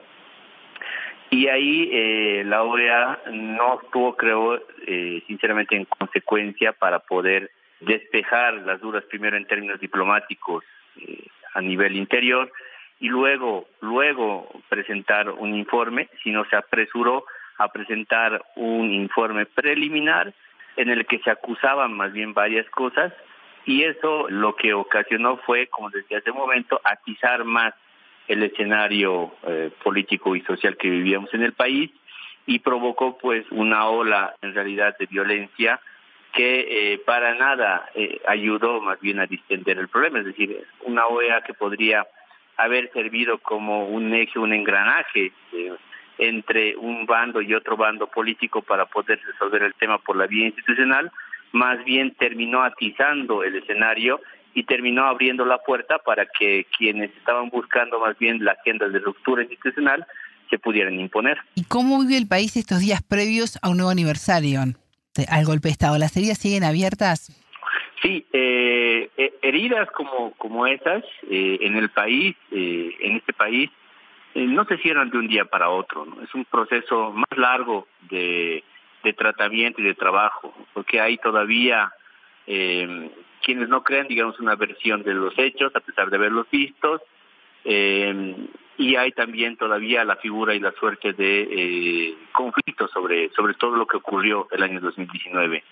y 1.31 1.49
ahí 1.49 1.91
eh, 1.93 2.43
la 2.47 2.63
OEA 2.63 3.21
no 3.33 3.81
estuvo, 3.83 4.17
creo, 4.17 4.61
eh, 4.87 5.23
sinceramente 5.27 5.77
en 5.77 5.85
consecuencia 5.85 6.73
para 6.73 7.01
poder 7.01 7.51
despejar 7.81 8.55
las 8.55 8.81
dudas 8.81 9.05
primero 9.05 9.37
en 9.37 9.47
términos 9.47 9.79
diplomáticos 9.81 10.65
eh, 10.97 11.27
a 11.55 11.61
nivel 11.61 11.97
interior 11.97 12.51
y 13.01 13.09
luego 13.09 13.69
luego 13.81 14.49
presentar 14.69 15.31
un 15.31 15.55
informe, 15.55 16.09
sino 16.23 16.45
se 16.47 16.57
apresuró 16.57 17.25
a 17.59 17.69
presentar 17.69 18.43
un 18.57 18.91
informe 18.91 19.47
preliminar 19.47 20.33
en 20.77 20.89
el 20.89 21.07
que 21.07 21.19
se 21.21 21.31
acusaban 21.31 21.93
más 21.93 22.13
bien 22.13 22.35
varias 22.35 22.69
cosas 22.71 23.13
y 23.65 23.85
eso 23.85 24.29
lo 24.31 24.57
que 24.57 24.73
ocasionó 24.73 25.37
fue, 25.39 25.67
como 25.67 25.91
decía 25.91 26.19
hace 26.19 26.31
un 26.31 26.39
momento, 26.39 26.81
atizar 26.83 27.45
más 27.45 27.75
el 28.29 28.43
escenario 28.43 29.33
eh, 29.47 29.71
político 29.83 30.37
y 30.37 30.43
social 30.43 30.77
que 30.77 30.89
vivíamos 30.89 31.33
en 31.35 31.43
el 31.43 31.55
país 31.55 31.91
y 32.47 32.61
provocó 32.61 33.19
pues 33.19 33.45
una 33.51 33.89
ola 33.89 34.35
en 34.43 34.55
realidad 34.55 34.97
de 34.99 35.07
violencia 35.07 35.81
que 36.33 36.93
eh, 36.93 36.99
para 37.05 37.35
nada 37.35 37.91
eh, 37.95 38.21
ayudó 38.27 38.81
más 38.81 39.01
bien 39.01 39.19
a 39.21 39.27
distender 39.27 39.79
el 39.79 39.89
problema, 39.89 40.21
es 40.21 40.27
decir, 40.27 40.65
una 40.83 41.07
OEA 41.07 41.43
que 41.43 41.55
podría 41.55 42.07
haber 42.57 42.91
servido 42.93 43.39
como 43.39 43.87
un 43.89 44.15
eje, 44.15 44.39
un 44.39 44.53
engranaje 44.53 45.33
eh, 45.53 45.73
entre 46.19 46.77
un 46.77 47.07
bando 47.07 47.41
y 47.41 47.55
otro 47.55 47.77
bando 47.77 48.09
político 48.09 48.63
para 48.63 48.87
poder 48.87 49.21
resolver 49.25 49.63
el 49.63 49.75
tema 49.75 49.99
por 49.99 50.17
la 50.17 50.27
vía 50.27 50.47
institucional, 50.47 51.11
más 51.53 51.83
bien 51.85 52.15
terminó 52.15 52.63
atizando 52.63 53.43
el 53.43 53.57
escenario 53.57 54.21
y 54.59 54.65
terminó 54.65 55.05
abriendo 55.05 55.45
la 55.45 55.59
puerta 55.59 55.99
para 55.99 56.27
que 56.27 56.67
quienes 56.77 57.15
estaban 57.17 57.49
buscando 57.49 58.01
más 58.01 58.19
bien 58.19 58.45
la 58.45 58.53
agenda 58.53 58.89
de 58.89 58.99
ruptura 58.99 59.43
institucional 59.43 60.05
se 60.51 60.59
pudieran 60.59 60.99
imponer. 60.99 61.39
¿Y 61.55 61.63
cómo 61.63 62.01
vive 62.01 62.17
el 62.17 62.27
país 62.27 62.57
estos 62.57 62.81
días 62.81 63.01
previos 63.01 63.57
a 63.63 63.69
un 63.69 63.77
nuevo 63.77 63.93
aniversario 63.93 64.63
al 65.29 65.45
golpe 65.45 65.69
de 65.69 65.73
Estado? 65.73 65.97
¿Las 65.97 66.17
heridas 66.17 66.39
siguen 66.39 66.65
abiertas? 66.65 67.33
Sí, 68.03 68.27
eh, 68.33 69.11
heridas 69.43 69.89
como 69.93 70.33
como 70.33 70.67
esas 70.67 71.05
eh, 71.31 71.59
en 71.61 71.77
el 71.77 71.91
país, 71.91 72.35
eh, 72.51 72.97
en 73.01 73.17
este 73.17 73.33
país, 73.33 73.71
eh, 74.35 74.45
no 74.45 74.65
se 74.65 74.79
cierran 74.79 75.11
de 75.11 75.19
un 75.19 75.29
día 75.29 75.45
para 75.45 75.71
otro, 75.71 76.05
¿no? 76.05 76.21
es 76.23 76.35
un 76.35 76.45
proceso 76.47 77.13
más 77.13 77.39
largo 77.39 77.87
de, 78.11 78.65
de 79.05 79.13
tratamiento 79.13 79.81
y 79.81 79.85
de 79.85 79.95
trabajo, 79.95 80.53
porque 80.75 81.01
hay 81.01 81.17
todavía 81.19 81.93
eh, 82.49 83.11
quienes 83.43 83.69
no 83.69 83.83
creen, 83.83 84.09
digamos, 84.09 84.39
una 84.41 84.55
versión 84.55 85.03
de 85.03 85.15
los 85.15 85.39
hechos, 85.39 85.75
a 85.75 85.81
pesar 85.81 86.11
de 86.11 86.17
haberlos 86.17 86.47
vistos, 86.51 87.01
eh, 87.65 88.37
y 88.79 88.95
hay 88.95 89.11
también 89.13 89.57
todavía 89.57 90.05
la 90.05 90.17
figura 90.17 90.55
y 90.55 90.61
la 90.61 90.73
suerte 90.73 91.13
de 91.13 91.49
eh, 91.51 92.15
conflictos 92.33 92.91
sobre, 92.93 93.29
sobre 93.31 93.55
todo 93.55 93.77
lo 93.77 93.87
que 93.87 93.97
ocurrió 93.97 94.47
el 94.53 94.63
año 94.63 94.81
2019. 94.81 95.65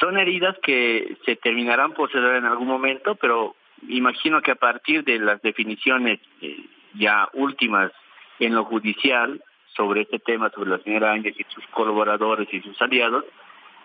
Son 0.00 0.18
heridas 0.18 0.56
que 0.62 1.16
se 1.24 1.36
terminarán 1.36 1.92
por 1.92 2.10
cerrar 2.10 2.36
en 2.36 2.46
algún 2.46 2.66
momento, 2.66 3.14
pero 3.14 3.54
imagino 3.88 4.40
que 4.40 4.50
a 4.50 4.56
partir 4.56 5.04
de 5.04 5.18
las 5.18 5.40
definiciones 5.42 6.18
eh, 6.40 6.64
ya 6.94 7.28
últimas 7.34 7.92
en 8.40 8.54
lo 8.54 8.64
judicial 8.64 9.42
sobre 9.76 10.02
este 10.02 10.18
tema, 10.18 10.50
sobre 10.50 10.70
la 10.70 10.78
señora 10.78 11.12
Ángel 11.12 11.34
y 11.36 11.44
sus 11.52 11.66
colaboradores 11.68 12.48
y 12.52 12.60
sus 12.62 12.80
aliados, 12.80 13.24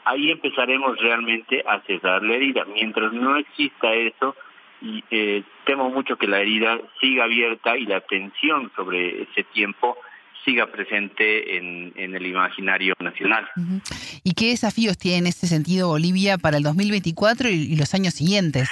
ahí 0.05 0.31
empezaremos 0.31 0.97
realmente 0.99 1.63
a 1.67 1.81
cerrar 1.81 2.23
la 2.23 2.35
herida. 2.35 2.65
Mientras 2.65 3.13
no 3.13 3.37
exista 3.37 3.93
eso, 3.93 4.35
y, 4.81 5.03
eh, 5.11 5.43
temo 5.65 5.89
mucho 5.89 6.17
que 6.17 6.27
la 6.27 6.39
herida 6.39 6.79
siga 7.01 7.25
abierta 7.25 7.77
y 7.77 7.85
la 7.85 8.01
tensión 8.01 8.71
sobre 8.75 9.23
ese 9.23 9.43
tiempo 9.53 9.97
siga 10.45 10.67
presente 10.67 11.57
en, 11.57 11.91
en 11.95 12.15
el 12.15 12.25
imaginario 12.25 12.93
nacional. 12.99 13.47
Uh 13.57 13.61
-huh. 13.61 14.21
¿Y 14.23 14.33
qué 14.33 14.49
desafíos 14.49 14.97
tiene 14.97 15.17
en 15.17 15.27
ese 15.27 15.47
sentido 15.47 15.89
Bolivia 15.89 16.37
para 16.37 16.57
el 16.57 16.63
2024 16.63 17.49
y, 17.49 17.73
y 17.73 17.75
los 17.75 17.93
años 17.93 18.13
siguientes? 18.13 18.69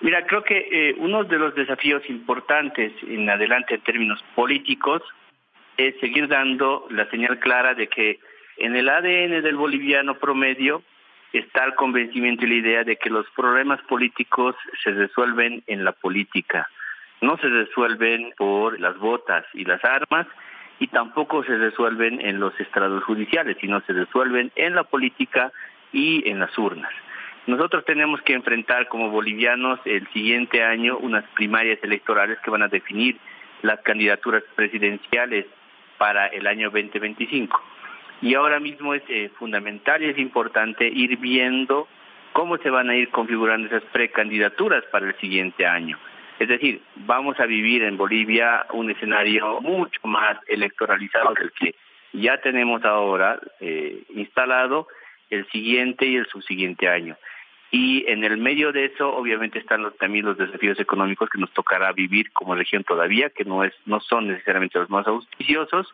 Mira, 0.00 0.26
creo 0.26 0.44
que 0.44 0.68
eh, 0.70 0.94
uno 0.98 1.24
de 1.24 1.38
los 1.38 1.54
desafíos 1.54 2.02
importantes 2.08 2.92
en 3.08 3.28
adelante 3.30 3.74
en 3.76 3.80
términos 3.80 4.22
políticos 4.34 5.02
es 5.78 5.98
seguir 6.00 6.28
dando 6.28 6.86
la 6.90 7.08
señal 7.10 7.38
clara 7.38 7.74
de 7.74 7.88
que 7.88 8.20
en 8.58 8.76
el 8.76 8.88
ADN 8.88 9.42
del 9.42 9.56
boliviano 9.56 10.14
promedio 10.14 10.82
está 11.32 11.64
el 11.64 11.74
convencimiento 11.74 12.44
y 12.44 12.48
la 12.48 12.54
idea 12.54 12.84
de 12.84 12.96
que 12.96 13.10
los 13.10 13.26
problemas 13.30 13.80
políticos 13.82 14.56
se 14.82 14.90
resuelven 14.90 15.62
en 15.66 15.84
la 15.84 15.92
política, 15.92 16.68
no 17.20 17.36
se 17.38 17.48
resuelven 17.48 18.32
por 18.36 18.80
las 18.80 18.96
botas 18.98 19.44
y 19.52 19.64
las 19.64 19.84
armas 19.84 20.26
y 20.78 20.88
tampoco 20.88 21.42
se 21.44 21.56
resuelven 21.56 22.20
en 22.20 22.40
los 22.40 22.58
estrados 22.60 23.02
judiciales, 23.04 23.56
sino 23.60 23.80
se 23.82 23.92
resuelven 23.92 24.52
en 24.56 24.74
la 24.74 24.84
política 24.84 25.52
y 25.92 26.28
en 26.28 26.38
las 26.38 26.56
urnas. 26.58 26.92
Nosotros 27.46 27.84
tenemos 27.84 28.20
que 28.22 28.34
enfrentar 28.34 28.88
como 28.88 29.10
bolivianos 29.10 29.78
el 29.84 30.06
siguiente 30.08 30.64
año 30.64 30.98
unas 30.98 31.24
primarias 31.34 31.78
electorales 31.82 32.38
que 32.40 32.50
van 32.50 32.62
a 32.62 32.68
definir 32.68 33.18
las 33.62 33.80
candidaturas 33.80 34.42
presidenciales 34.54 35.46
para 35.96 36.26
el 36.26 36.46
año 36.46 36.70
2025. 36.70 37.62
Y 38.22 38.34
ahora 38.34 38.60
mismo 38.60 38.94
es 38.94 39.02
eh, 39.08 39.30
fundamental 39.38 40.02
y 40.02 40.10
es 40.10 40.18
importante 40.18 40.88
ir 40.88 41.18
viendo 41.18 41.86
cómo 42.32 42.58
se 42.58 42.70
van 42.70 42.90
a 42.90 42.96
ir 42.96 43.10
configurando 43.10 43.66
esas 43.66 43.82
precandidaturas 43.92 44.84
para 44.90 45.06
el 45.06 45.14
siguiente 45.16 45.66
año. 45.66 45.98
Es 46.38 46.48
decir, 46.48 46.82
vamos 46.96 47.40
a 47.40 47.46
vivir 47.46 47.82
en 47.82 47.96
Bolivia 47.96 48.66
un 48.72 48.90
escenario 48.90 49.60
mucho 49.60 50.00
más 50.04 50.38
electoralizado 50.46 51.34
que 51.34 51.44
el 51.44 51.52
que 51.52 51.74
ya 52.12 52.38
tenemos 52.38 52.84
ahora 52.84 53.40
eh, 53.60 54.02
instalado 54.10 54.86
el 55.30 55.46
siguiente 55.50 56.06
y 56.06 56.16
el 56.16 56.26
subsiguiente 56.26 56.88
año. 56.88 57.16
Y 57.70 58.04
en 58.06 58.22
el 58.22 58.36
medio 58.36 58.70
de 58.72 58.86
eso, 58.86 59.14
obviamente, 59.14 59.58
están 59.58 59.82
los, 59.82 59.96
también 59.98 60.24
los 60.24 60.38
desafíos 60.38 60.78
económicos 60.78 61.28
que 61.28 61.38
nos 61.38 61.52
tocará 61.52 61.92
vivir 61.92 62.32
como 62.32 62.54
región 62.54 62.84
todavía, 62.84 63.30
que 63.30 63.44
no 63.44 63.64
es 63.64 63.74
no 63.86 64.00
son 64.00 64.28
necesariamente 64.28 64.78
los 64.78 64.88
más 64.88 65.06
auspiciosos, 65.06 65.92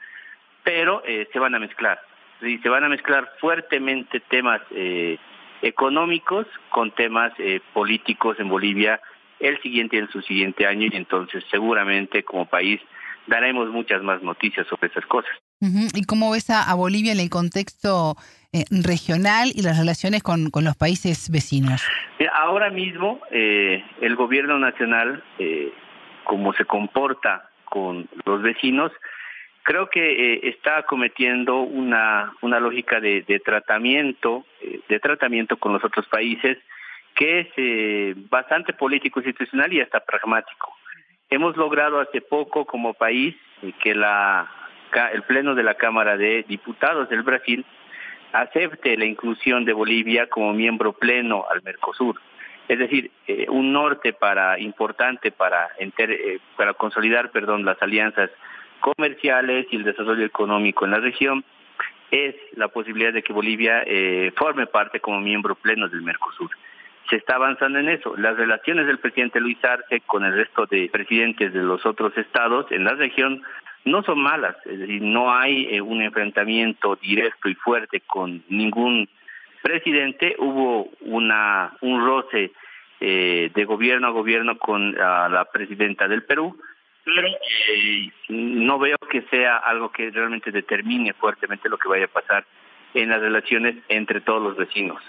pero 0.63 1.03
eh, 1.07 1.29
se 1.33 1.39
van 1.39 1.55
a 1.55 1.59
mezclar. 1.59 2.01
Y 2.43 2.59
se 2.59 2.69
van 2.69 2.85
a 2.85 2.89
mezclar 2.89 3.31
fuertemente 3.41 4.21
temas 4.21 4.61
eh, 4.71 5.19
económicos 5.63 6.47
con 6.71 6.91
temas 6.93 7.33
eh, 7.39 7.61
políticos 7.73 8.37
en 8.39 8.49
Bolivia 8.49 9.01
el 9.41 9.61
siguiente 9.61 9.97
y 9.97 10.01
el 10.01 10.09
subsiguiente 10.09 10.67
año, 10.67 10.87
y 10.91 10.97
entonces 10.97 11.45
seguramente 11.51 12.23
como 12.23 12.47
país 12.47 12.81
daremos 13.27 13.69
muchas 13.71 14.03
más 14.03 14.23
noticias 14.23 14.67
sobre 14.69 14.89
esas 14.89 15.05
cosas. 15.07 15.33
¿Y 15.61 16.05
cómo 16.05 16.31
ves 16.33 16.51
a, 16.51 16.69
a 16.69 16.75
Bolivia 16.75 17.13
en 17.13 17.21
el 17.21 17.31
contexto 17.31 18.17
eh, 18.53 18.65
regional 18.71 19.51
y 19.55 19.63
las 19.63 19.79
relaciones 19.79 20.23
con, 20.23 20.51
con 20.51 20.65
los 20.65 20.77
países 20.77 21.31
vecinos? 21.31 21.83
Ahora 22.35 22.71
mismo 22.71 23.21
eh, 23.31 23.85
el 24.01 24.17
gobierno 24.17 24.59
nacional, 24.59 25.23
eh, 25.39 25.73
como 26.25 26.53
se 26.55 26.65
comporta 26.65 27.51
con 27.65 28.09
los 28.25 28.43
vecinos, 28.43 28.91
creo 29.63 29.89
que 29.89 30.35
eh, 30.35 30.41
está 30.45 30.83
cometiendo 30.85 31.61
una, 31.61 32.35
una 32.43 32.61
lógica 32.61 33.01
de, 33.01 33.23
de 33.23 33.41
tratamiento, 33.41 34.45
eh, 34.61 34.81
de 34.89 35.01
tratamiento 35.01 35.57
con 35.57 35.73
los 35.73 35.85
otros 35.85 36.07
países 36.09 36.59
que 37.15 37.41
es 37.41 37.49
eh, 37.57 38.15
bastante 38.31 38.73
político 38.73 39.21
institucional 39.21 39.71
y 39.73 39.81
hasta 39.81 40.01
pragmático. 40.01 40.75
Hemos 41.29 41.57
logrado 41.57 42.01
hace 42.01 42.23
poco 42.23 42.65
como 42.65 42.95
país 42.95 43.37
que 43.83 43.95
la 43.95 44.51
el 45.15 45.23
pleno 45.23 45.55
de 45.55 45.63
la 45.63 45.75
Cámara 45.75 46.19
de 46.19 46.43
Diputados 46.47 47.09
del 47.09 47.23
Brasil 47.23 47.65
acepte 48.33 48.97
la 48.97 49.07
inclusión 49.07 49.65
de 49.65 49.73
Bolivia 49.73 50.27
como 50.29 50.53
miembro 50.53 50.93
pleno 50.93 51.47
al 51.51 51.63
Mercosur. 51.63 52.21
Es 52.69 52.79
decir, 52.79 53.11
un 53.49 53.73
norte 53.73 54.13
para 54.13 54.59
importante 54.59 55.33
para 55.33 55.71
para 56.57 56.75
consolidar, 56.75 57.31
perdón, 57.31 57.65
las 57.65 57.81
alianzas 57.81 58.31
comerciales 58.83 59.67
y 59.71 59.77
el 59.77 59.85
desarrollo 59.85 60.27
económico 60.27 60.85
en 60.85 60.91
la 60.91 60.99
región 60.99 61.43
es 62.11 62.35
la 62.57 62.69
posibilidad 62.69 63.13
de 63.13 63.23
que 63.23 63.33
Bolivia 63.33 63.83
eh, 63.87 64.33
forme 64.37 64.67
parte 64.67 65.01
como 65.01 65.21
miembro 65.21 65.55
pleno 65.55 65.89
del 65.89 66.03
Mercosur. 66.03 66.51
Se 67.09 67.17
está 67.17 67.37
avanzando 67.37 67.79
en 67.79 67.89
eso. 67.89 68.15
Las 68.17 68.37
relaciones 68.37 68.87
del 68.87 68.99
presidente 68.99 69.41
Luis 69.41 69.57
Arce 69.65 70.01
con 70.01 70.25
el 70.25 70.35
resto 70.35 70.67
de 70.67 70.91
presidentes 70.93 71.55
de 71.55 71.63
los 71.63 71.85
otros 71.87 72.17
estados 72.19 72.71
en 72.71 72.85
la 72.85 72.95
región 72.95 73.43
no 73.85 74.03
son 74.03 74.21
malas, 74.21 74.55
es 74.65 74.79
decir, 74.79 75.03
no 75.03 75.35
hay 75.35 75.67
eh, 75.75 75.81
un 75.81 76.03
enfrentamiento 76.03 76.97
directo 76.97 77.49
y 77.49 77.55
fuerte 77.55 78.01
con 78.07 78.45
ningún 78.49 79.09
presidente. 79.63 80.37
Hubo 80.39 80.91
una 81.01 81.73
un 81.81 82.05
roce 82.05 82.53
eh, 83.01 83.51
de 83.53 83.65
gobierno 83.65 84.07
a 84.07 84.11
gobierno 84.11 84.59
con 84.59 84.93
la 84.93 85.49
presidenta 85.53 86.07
del 86.07 86.23
Perú, 86.23 86.57
pero 87.05 87.29
eh, 87.29 88.11
no 88.29 88.79
veo 88.79 88.97
que 89.11 89.23
sea 89.31 89.57
algo 89.59 89.91
que 89.91 90.11
realmente 90.11 90.51
determine 90.51 91.13
fuertemente 91.15 91.69
lo 91.69 91.79
que 91.79 91.89
vaya 91.89 92.07
a 92.07 92.09
pasar 92.09 92.45
en 92.95 93.09
las 93.09 93.21
relaciones 93.21 93.77
entre 93.89 94.21
todos 94.21 94.43
los 94.43 94.57
vecinos. 94.57 95.03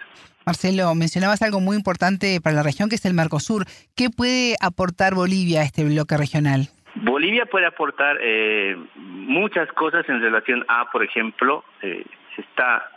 Marcelo, 0.45 0.93
mencionabas 0.95 1.41
algo 1.41 1.59
muy 1.59 1.77
importante 1.77 2.39
para 2.41 2.55
la 2.55 2.63
región 2.63 2.89
que 2.89 2.95
es 2.95 3.05
el 3.05 3.13
Mercosur. 3.13 3.65
¿Qué 3.95 4.09
puede 4.09 4.55
aportar 4.61 5.15
Bolivia 5.15 5.61
a 5.61 5.63
este 5.63 5.85
bloque 5.85 6.17
regional? 6.17 6.67
Bolivia 6.95 7.45
puede 7.45 7.65
aportar 7.65 8.17
eh, 8.21 8.77
muchas 8.95 9.71
cosas 9.73 10.07
en 10.09 10.21
relación 10.21 10.65
a, 10.67 10.91
por 10.91 11.03
ejemplo, 11.03 11.63
eh, 11.81 12.05
se 12.35 12.41
está 12.41 12.91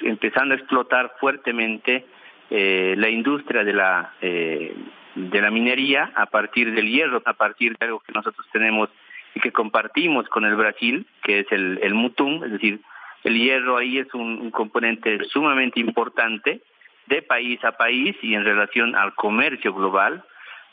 empezando 0.00 0.54
a 0.54 0.56
explotar 0.56 1.14
fuertemente 1.20 2.06
eh, 2.50 2.94
la 2.96 3.08
industria 3.08 3.64
de 3.64 3.72
la 3.72 4.12
eh, 4.20 4.74
de 5.16 5.40
la 5.40 5.50
minería 5.50 6.12
a 6.14 6.26
partir 6.26 6.72
del 6.72 6.88
hierro, 6.88 7.22
a 7.24 7.32
partir 7.32 7.76
de 7.78 7.86
algo 7.86 8.00
que 8.00 8.12
nosotros 8.12 8.46
tenemos 8.52 8.90
y 9.34 9.40
que 9.40 9.50
compartimos 9.50 10.28
con 10.28 10.44
el 10.44 10.54
Brasil, 10.56 11.06
que 11.22 11.40
es 11.40 11.46
el, 11.50 11.80
el 11.82 11.94
mutum, 11.94 12.44
es 12.44 12.52
decir, 12.52 12.80
el 13.24 13.38
hierro 13.38 13.78
ahí 13.78 13.98
es 13.98 14.12
un, 14.14 14.50
componente 14.50 15.24
sumamente 15.24 15.80
importante 15.80 16.60
de 17.06 17.22
país 17.22 17.62
a 17.64 17.72
país 17.72 18.16
y 18.22 18.34
en 18.34 18.44
relación 18.44 18.94
al 18.94 19.14
comercio 19.14 19.72
global. 19.72 20.22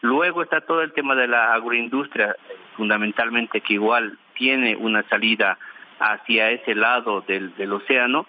Luego 0.02 0.44
está 0.44 0.62
todo 0.62 0.82
el 0.82 0.92
tema 0.94 1.16
de 1.16 1.28
la 1.28 1.54
agroindustria, 1.54 2.36
fundamentalmente 2.76 3.62
que 3.62 3.74
igual 3.74 4.18
tiene 4.36 4.76
una 4.76 5.04
salida 5.10 5.58
hacia 6.00 6.52
ese 6.52 6.76
lado 6.76 7.22
del, 7.22 7.56
del 7.56 7.72
océano. 7.72 8.28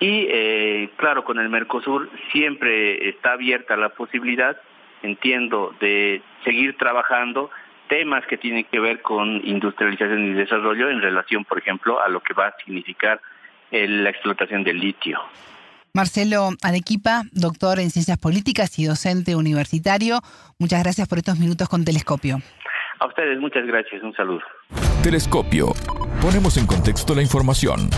Y 0.00 0.26
eh, 0.28 0.90
claro, 0.96 1.24
con 1.24 1.38
el 1.38 1.48
Mercosur 1.48 2.10
siempre 2.32 3.08
está 3.10 3.32
abierta 3.32 3.76
la 3.76 3.90
posibilidad 3.90 4.56
entiendo, 5.02 5.74
de 5.80 6.22
seguir 6.44 6.76
trabajando 6.76 7.50
temas 7.88 8.26
que 8.26 8.36
tienen 8.36 8.64
que 8.64 8.80
ver 8.80 9.02
con 9.02 9.40
industrialización 9.46 10.24
y 10.26 10.32
desarrollo 10.32 10.90
en 10.90 11.00
relación, 11.00 11.44
por 11.44 11.58
ejemplo, 11.58 12.02
a 12.02 12.08
lo 12.08 12.20
que 12.20 12.34
va 12.34 12.48
a 12.48 12.54
significar 12.64 13.20
la 13.70 14.10
explotación 14.10 14.64
del 14.64 14.78
litio. 14.78 15.20
Marcelo 15.94 16.50
Arequipa, 16.62 17.22
doctor 17.32 17.80
en 17.80 17.90
Ciencias 17.90 18.18
Políticas 18.18 18.78
y 18.78 18.84
docente 18.84 19.34
universitario, 19.34 20.20
muchas 20.58 20.82
gracias 20.82 21.08
por 21.08 21.18
estos 21.18 21.38
minutos 21.38 21.68
con 21.68 21.84
Telescopio. 21.84 22.38
A 22.98 23.06
ustedes 23.06 23.38
muchas 23.38 23.66
gracias, 23.66 24.02
un 24.02 24.14
saludo. 24.14 24.42
Telescopio. 25.02 25.68
Ponemos 26.20 26.56
en 26.56 26.66
contexto 26.66 27.14
la 27.14 27.22
información. 27.22 27.88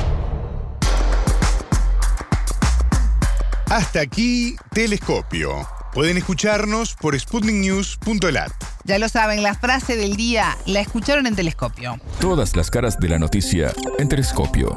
Hasta 3.71 4.01
aquí, 4.01 4.57
Telescopio. 4.73 5.78
Pueden 5.95 6.19
escucharnos 6.19 6.95
por 7.01 7.19
sputniknews.lat. 7.19 8.53
Ya 8.85 8.99
lo 8.99 9.09
saben, 9.09 9.43
la 9.43 9.55
frase 9.55 9.97
del 9.97 10.17
día 10.17 10.45
la 10.67 10.81
escucharon 10.81 11.27
en 11.27 11.35
Telescopio. 11.35 11.97
Todas 12.21 12.55
las 12.57 12.71
caras 12.71 13.01
de 13.01 13.09
la 13.09 13.19
noticia 13.19 13.71
en 13.99 14.09
Telescopio. 14.09 14.77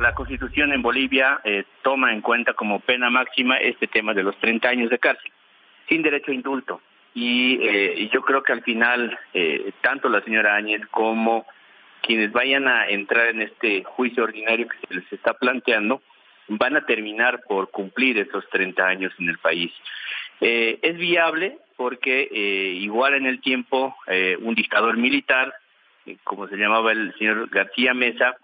La 0.00 0.14
constitución 0.14 0.72
en 0.72 0.82
Bolivia 0.82 1.40
eh, 1.44 1.64
toma 1.82 2.12
en 2.12 2.20
cuenta 2.20 2.52
como 2.52 2.80
pena 2.80 3.08
máxima 3.08 3.56
este 3.56 3.86
tema 3.86 4.12
de 4.12 4.22
los 4.22 4.38
30 4.38 4.68
años 4.68 4.90
de 4.90 4.98
cárcel, 4.98 5.32
sin 5.88 6.02
derecho 6.02 6.30
a 6.30 6.34
indulto. 6.34 6.80
Y, 7.14 7.58
eh, 7.62 8.10
yo 8.12 8.20
creo 8.20 8.42
que 8.42 8.52
al 8.52 8.62
final, 8.62 9.18
eh, 9.32 9.72
tanto 9.80 10.10
la 10.10 10.22
señora 10.22 10.54
Áñez 10.54 10.82
como 10.90 11.46
quienes 12.02 12.30
vayan 12.32 12.68
a 12.68 12.86
entrar 12.88 13.28
en 13.28 13.40
este 13.40 13.82
juicio 13.84 14.24
ordinario 14.24 14.68
que 14.68 14.76
se 14.86 14.94
les 14.94 15.12
está 15.12 15.32
planteando, 15.32 16.02
van 16.48 16.76
a 16.76 16.86
terminar 16.86 17.42
por 17.48 17.70
cumplir 17.70 18.18
esos 18.18 18.48
30 18.50 18.86
años 18.86 19.12
en 19.18 19.28
el 19.28 19.38
país. 19.38 19.72
Eh, 20.40 20.78
es 20.82 20.96
viable 20.96 21.58
porque 21.76 22.28
eh, 22.30 22.72
igual 22.80 23.14
en 23.14 23.26
el 23.26 23.40
tiempo 23.40 23.96
eh, 24.06 24.36
un 24.40 24.54
dictador 24.54 24.96
militar, 24.96 25.54
como 26.24 26.46
se 26.48 26.56
llamaba 26.56 26.92
el 26.92 27.14
señor 27.18 27.48
García 27.50 27.92
Mesa, 27.94 28.36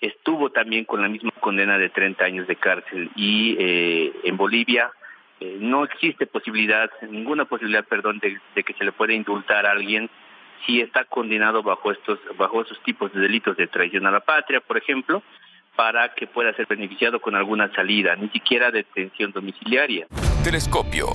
estuvo 0.00 0.50
también 0.50 0.84
con 0.84 1.00
la 1.00 1.08
misma 1.08 1.30
condena 1.40 1.78
de 1.78 1.88
30 1.88 2.24
años 2.24 2.46
de 2.46 2.56
cárcel 2.56 3.10
y 3.14 3.56
en 3.58 4.36
Bolivia 4.36 4.90
no 5.60 5.84
existe 5.84 6.26
posibilidad, 6.26 6.90
ninguna 7.08 7.44
posibilidad, 7.44 7.84
perdón, 7.84 8.18
de, 8.18 8.38
de, 8.54 8.64
que 8.64 8.74
se 8.74 8.84
le 8.84 8.90
pueda 8.90 9.12
indultar 9.12 9.64
a 9.64 9.70
alguien 9.70 10.10
si 10.66 10.80
está 10.80 11.04
condenado 11.04 11.62
bajo 11.62 11.92
estos, 11.92 12.18
bajo 12.36 12.62
esos 12.62 12.82
tipos 12.82 13.12
de 13.12 13.20
delitos 13.20 13.56
de 13.56 13.66
traición 13.66 14.06
a 14.06 14.10
la 14.10 14.20
patria, 14.20 14.60
por 14.60 14.76
ejemplo, 14.76 15.22
para 15.76 16.14
que 16.14 16.26
pueda 16.26 16.54
ser 16.54 16.66
beneficiado 16.66 17.20
con 17.20 17.34
alguna 17.34 17.72
salida, 17.74 18.16
ni 18.16 18.28
siquiera 18.28 18.70
detención 18.70 19.32
domiciliaria. 19.32 20.06
Telescopio, 20.42 21.08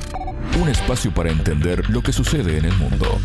un 0.62 0.70
espacio 0.70 1.12
para 1.14 1.30
entender 1.30 1.90
lo 1.90 2.02
que 2.02 2.12
sucede 2.12 2.58
en 2.58 2.66
el 2.66 2.74
mundo. 2.74 3.20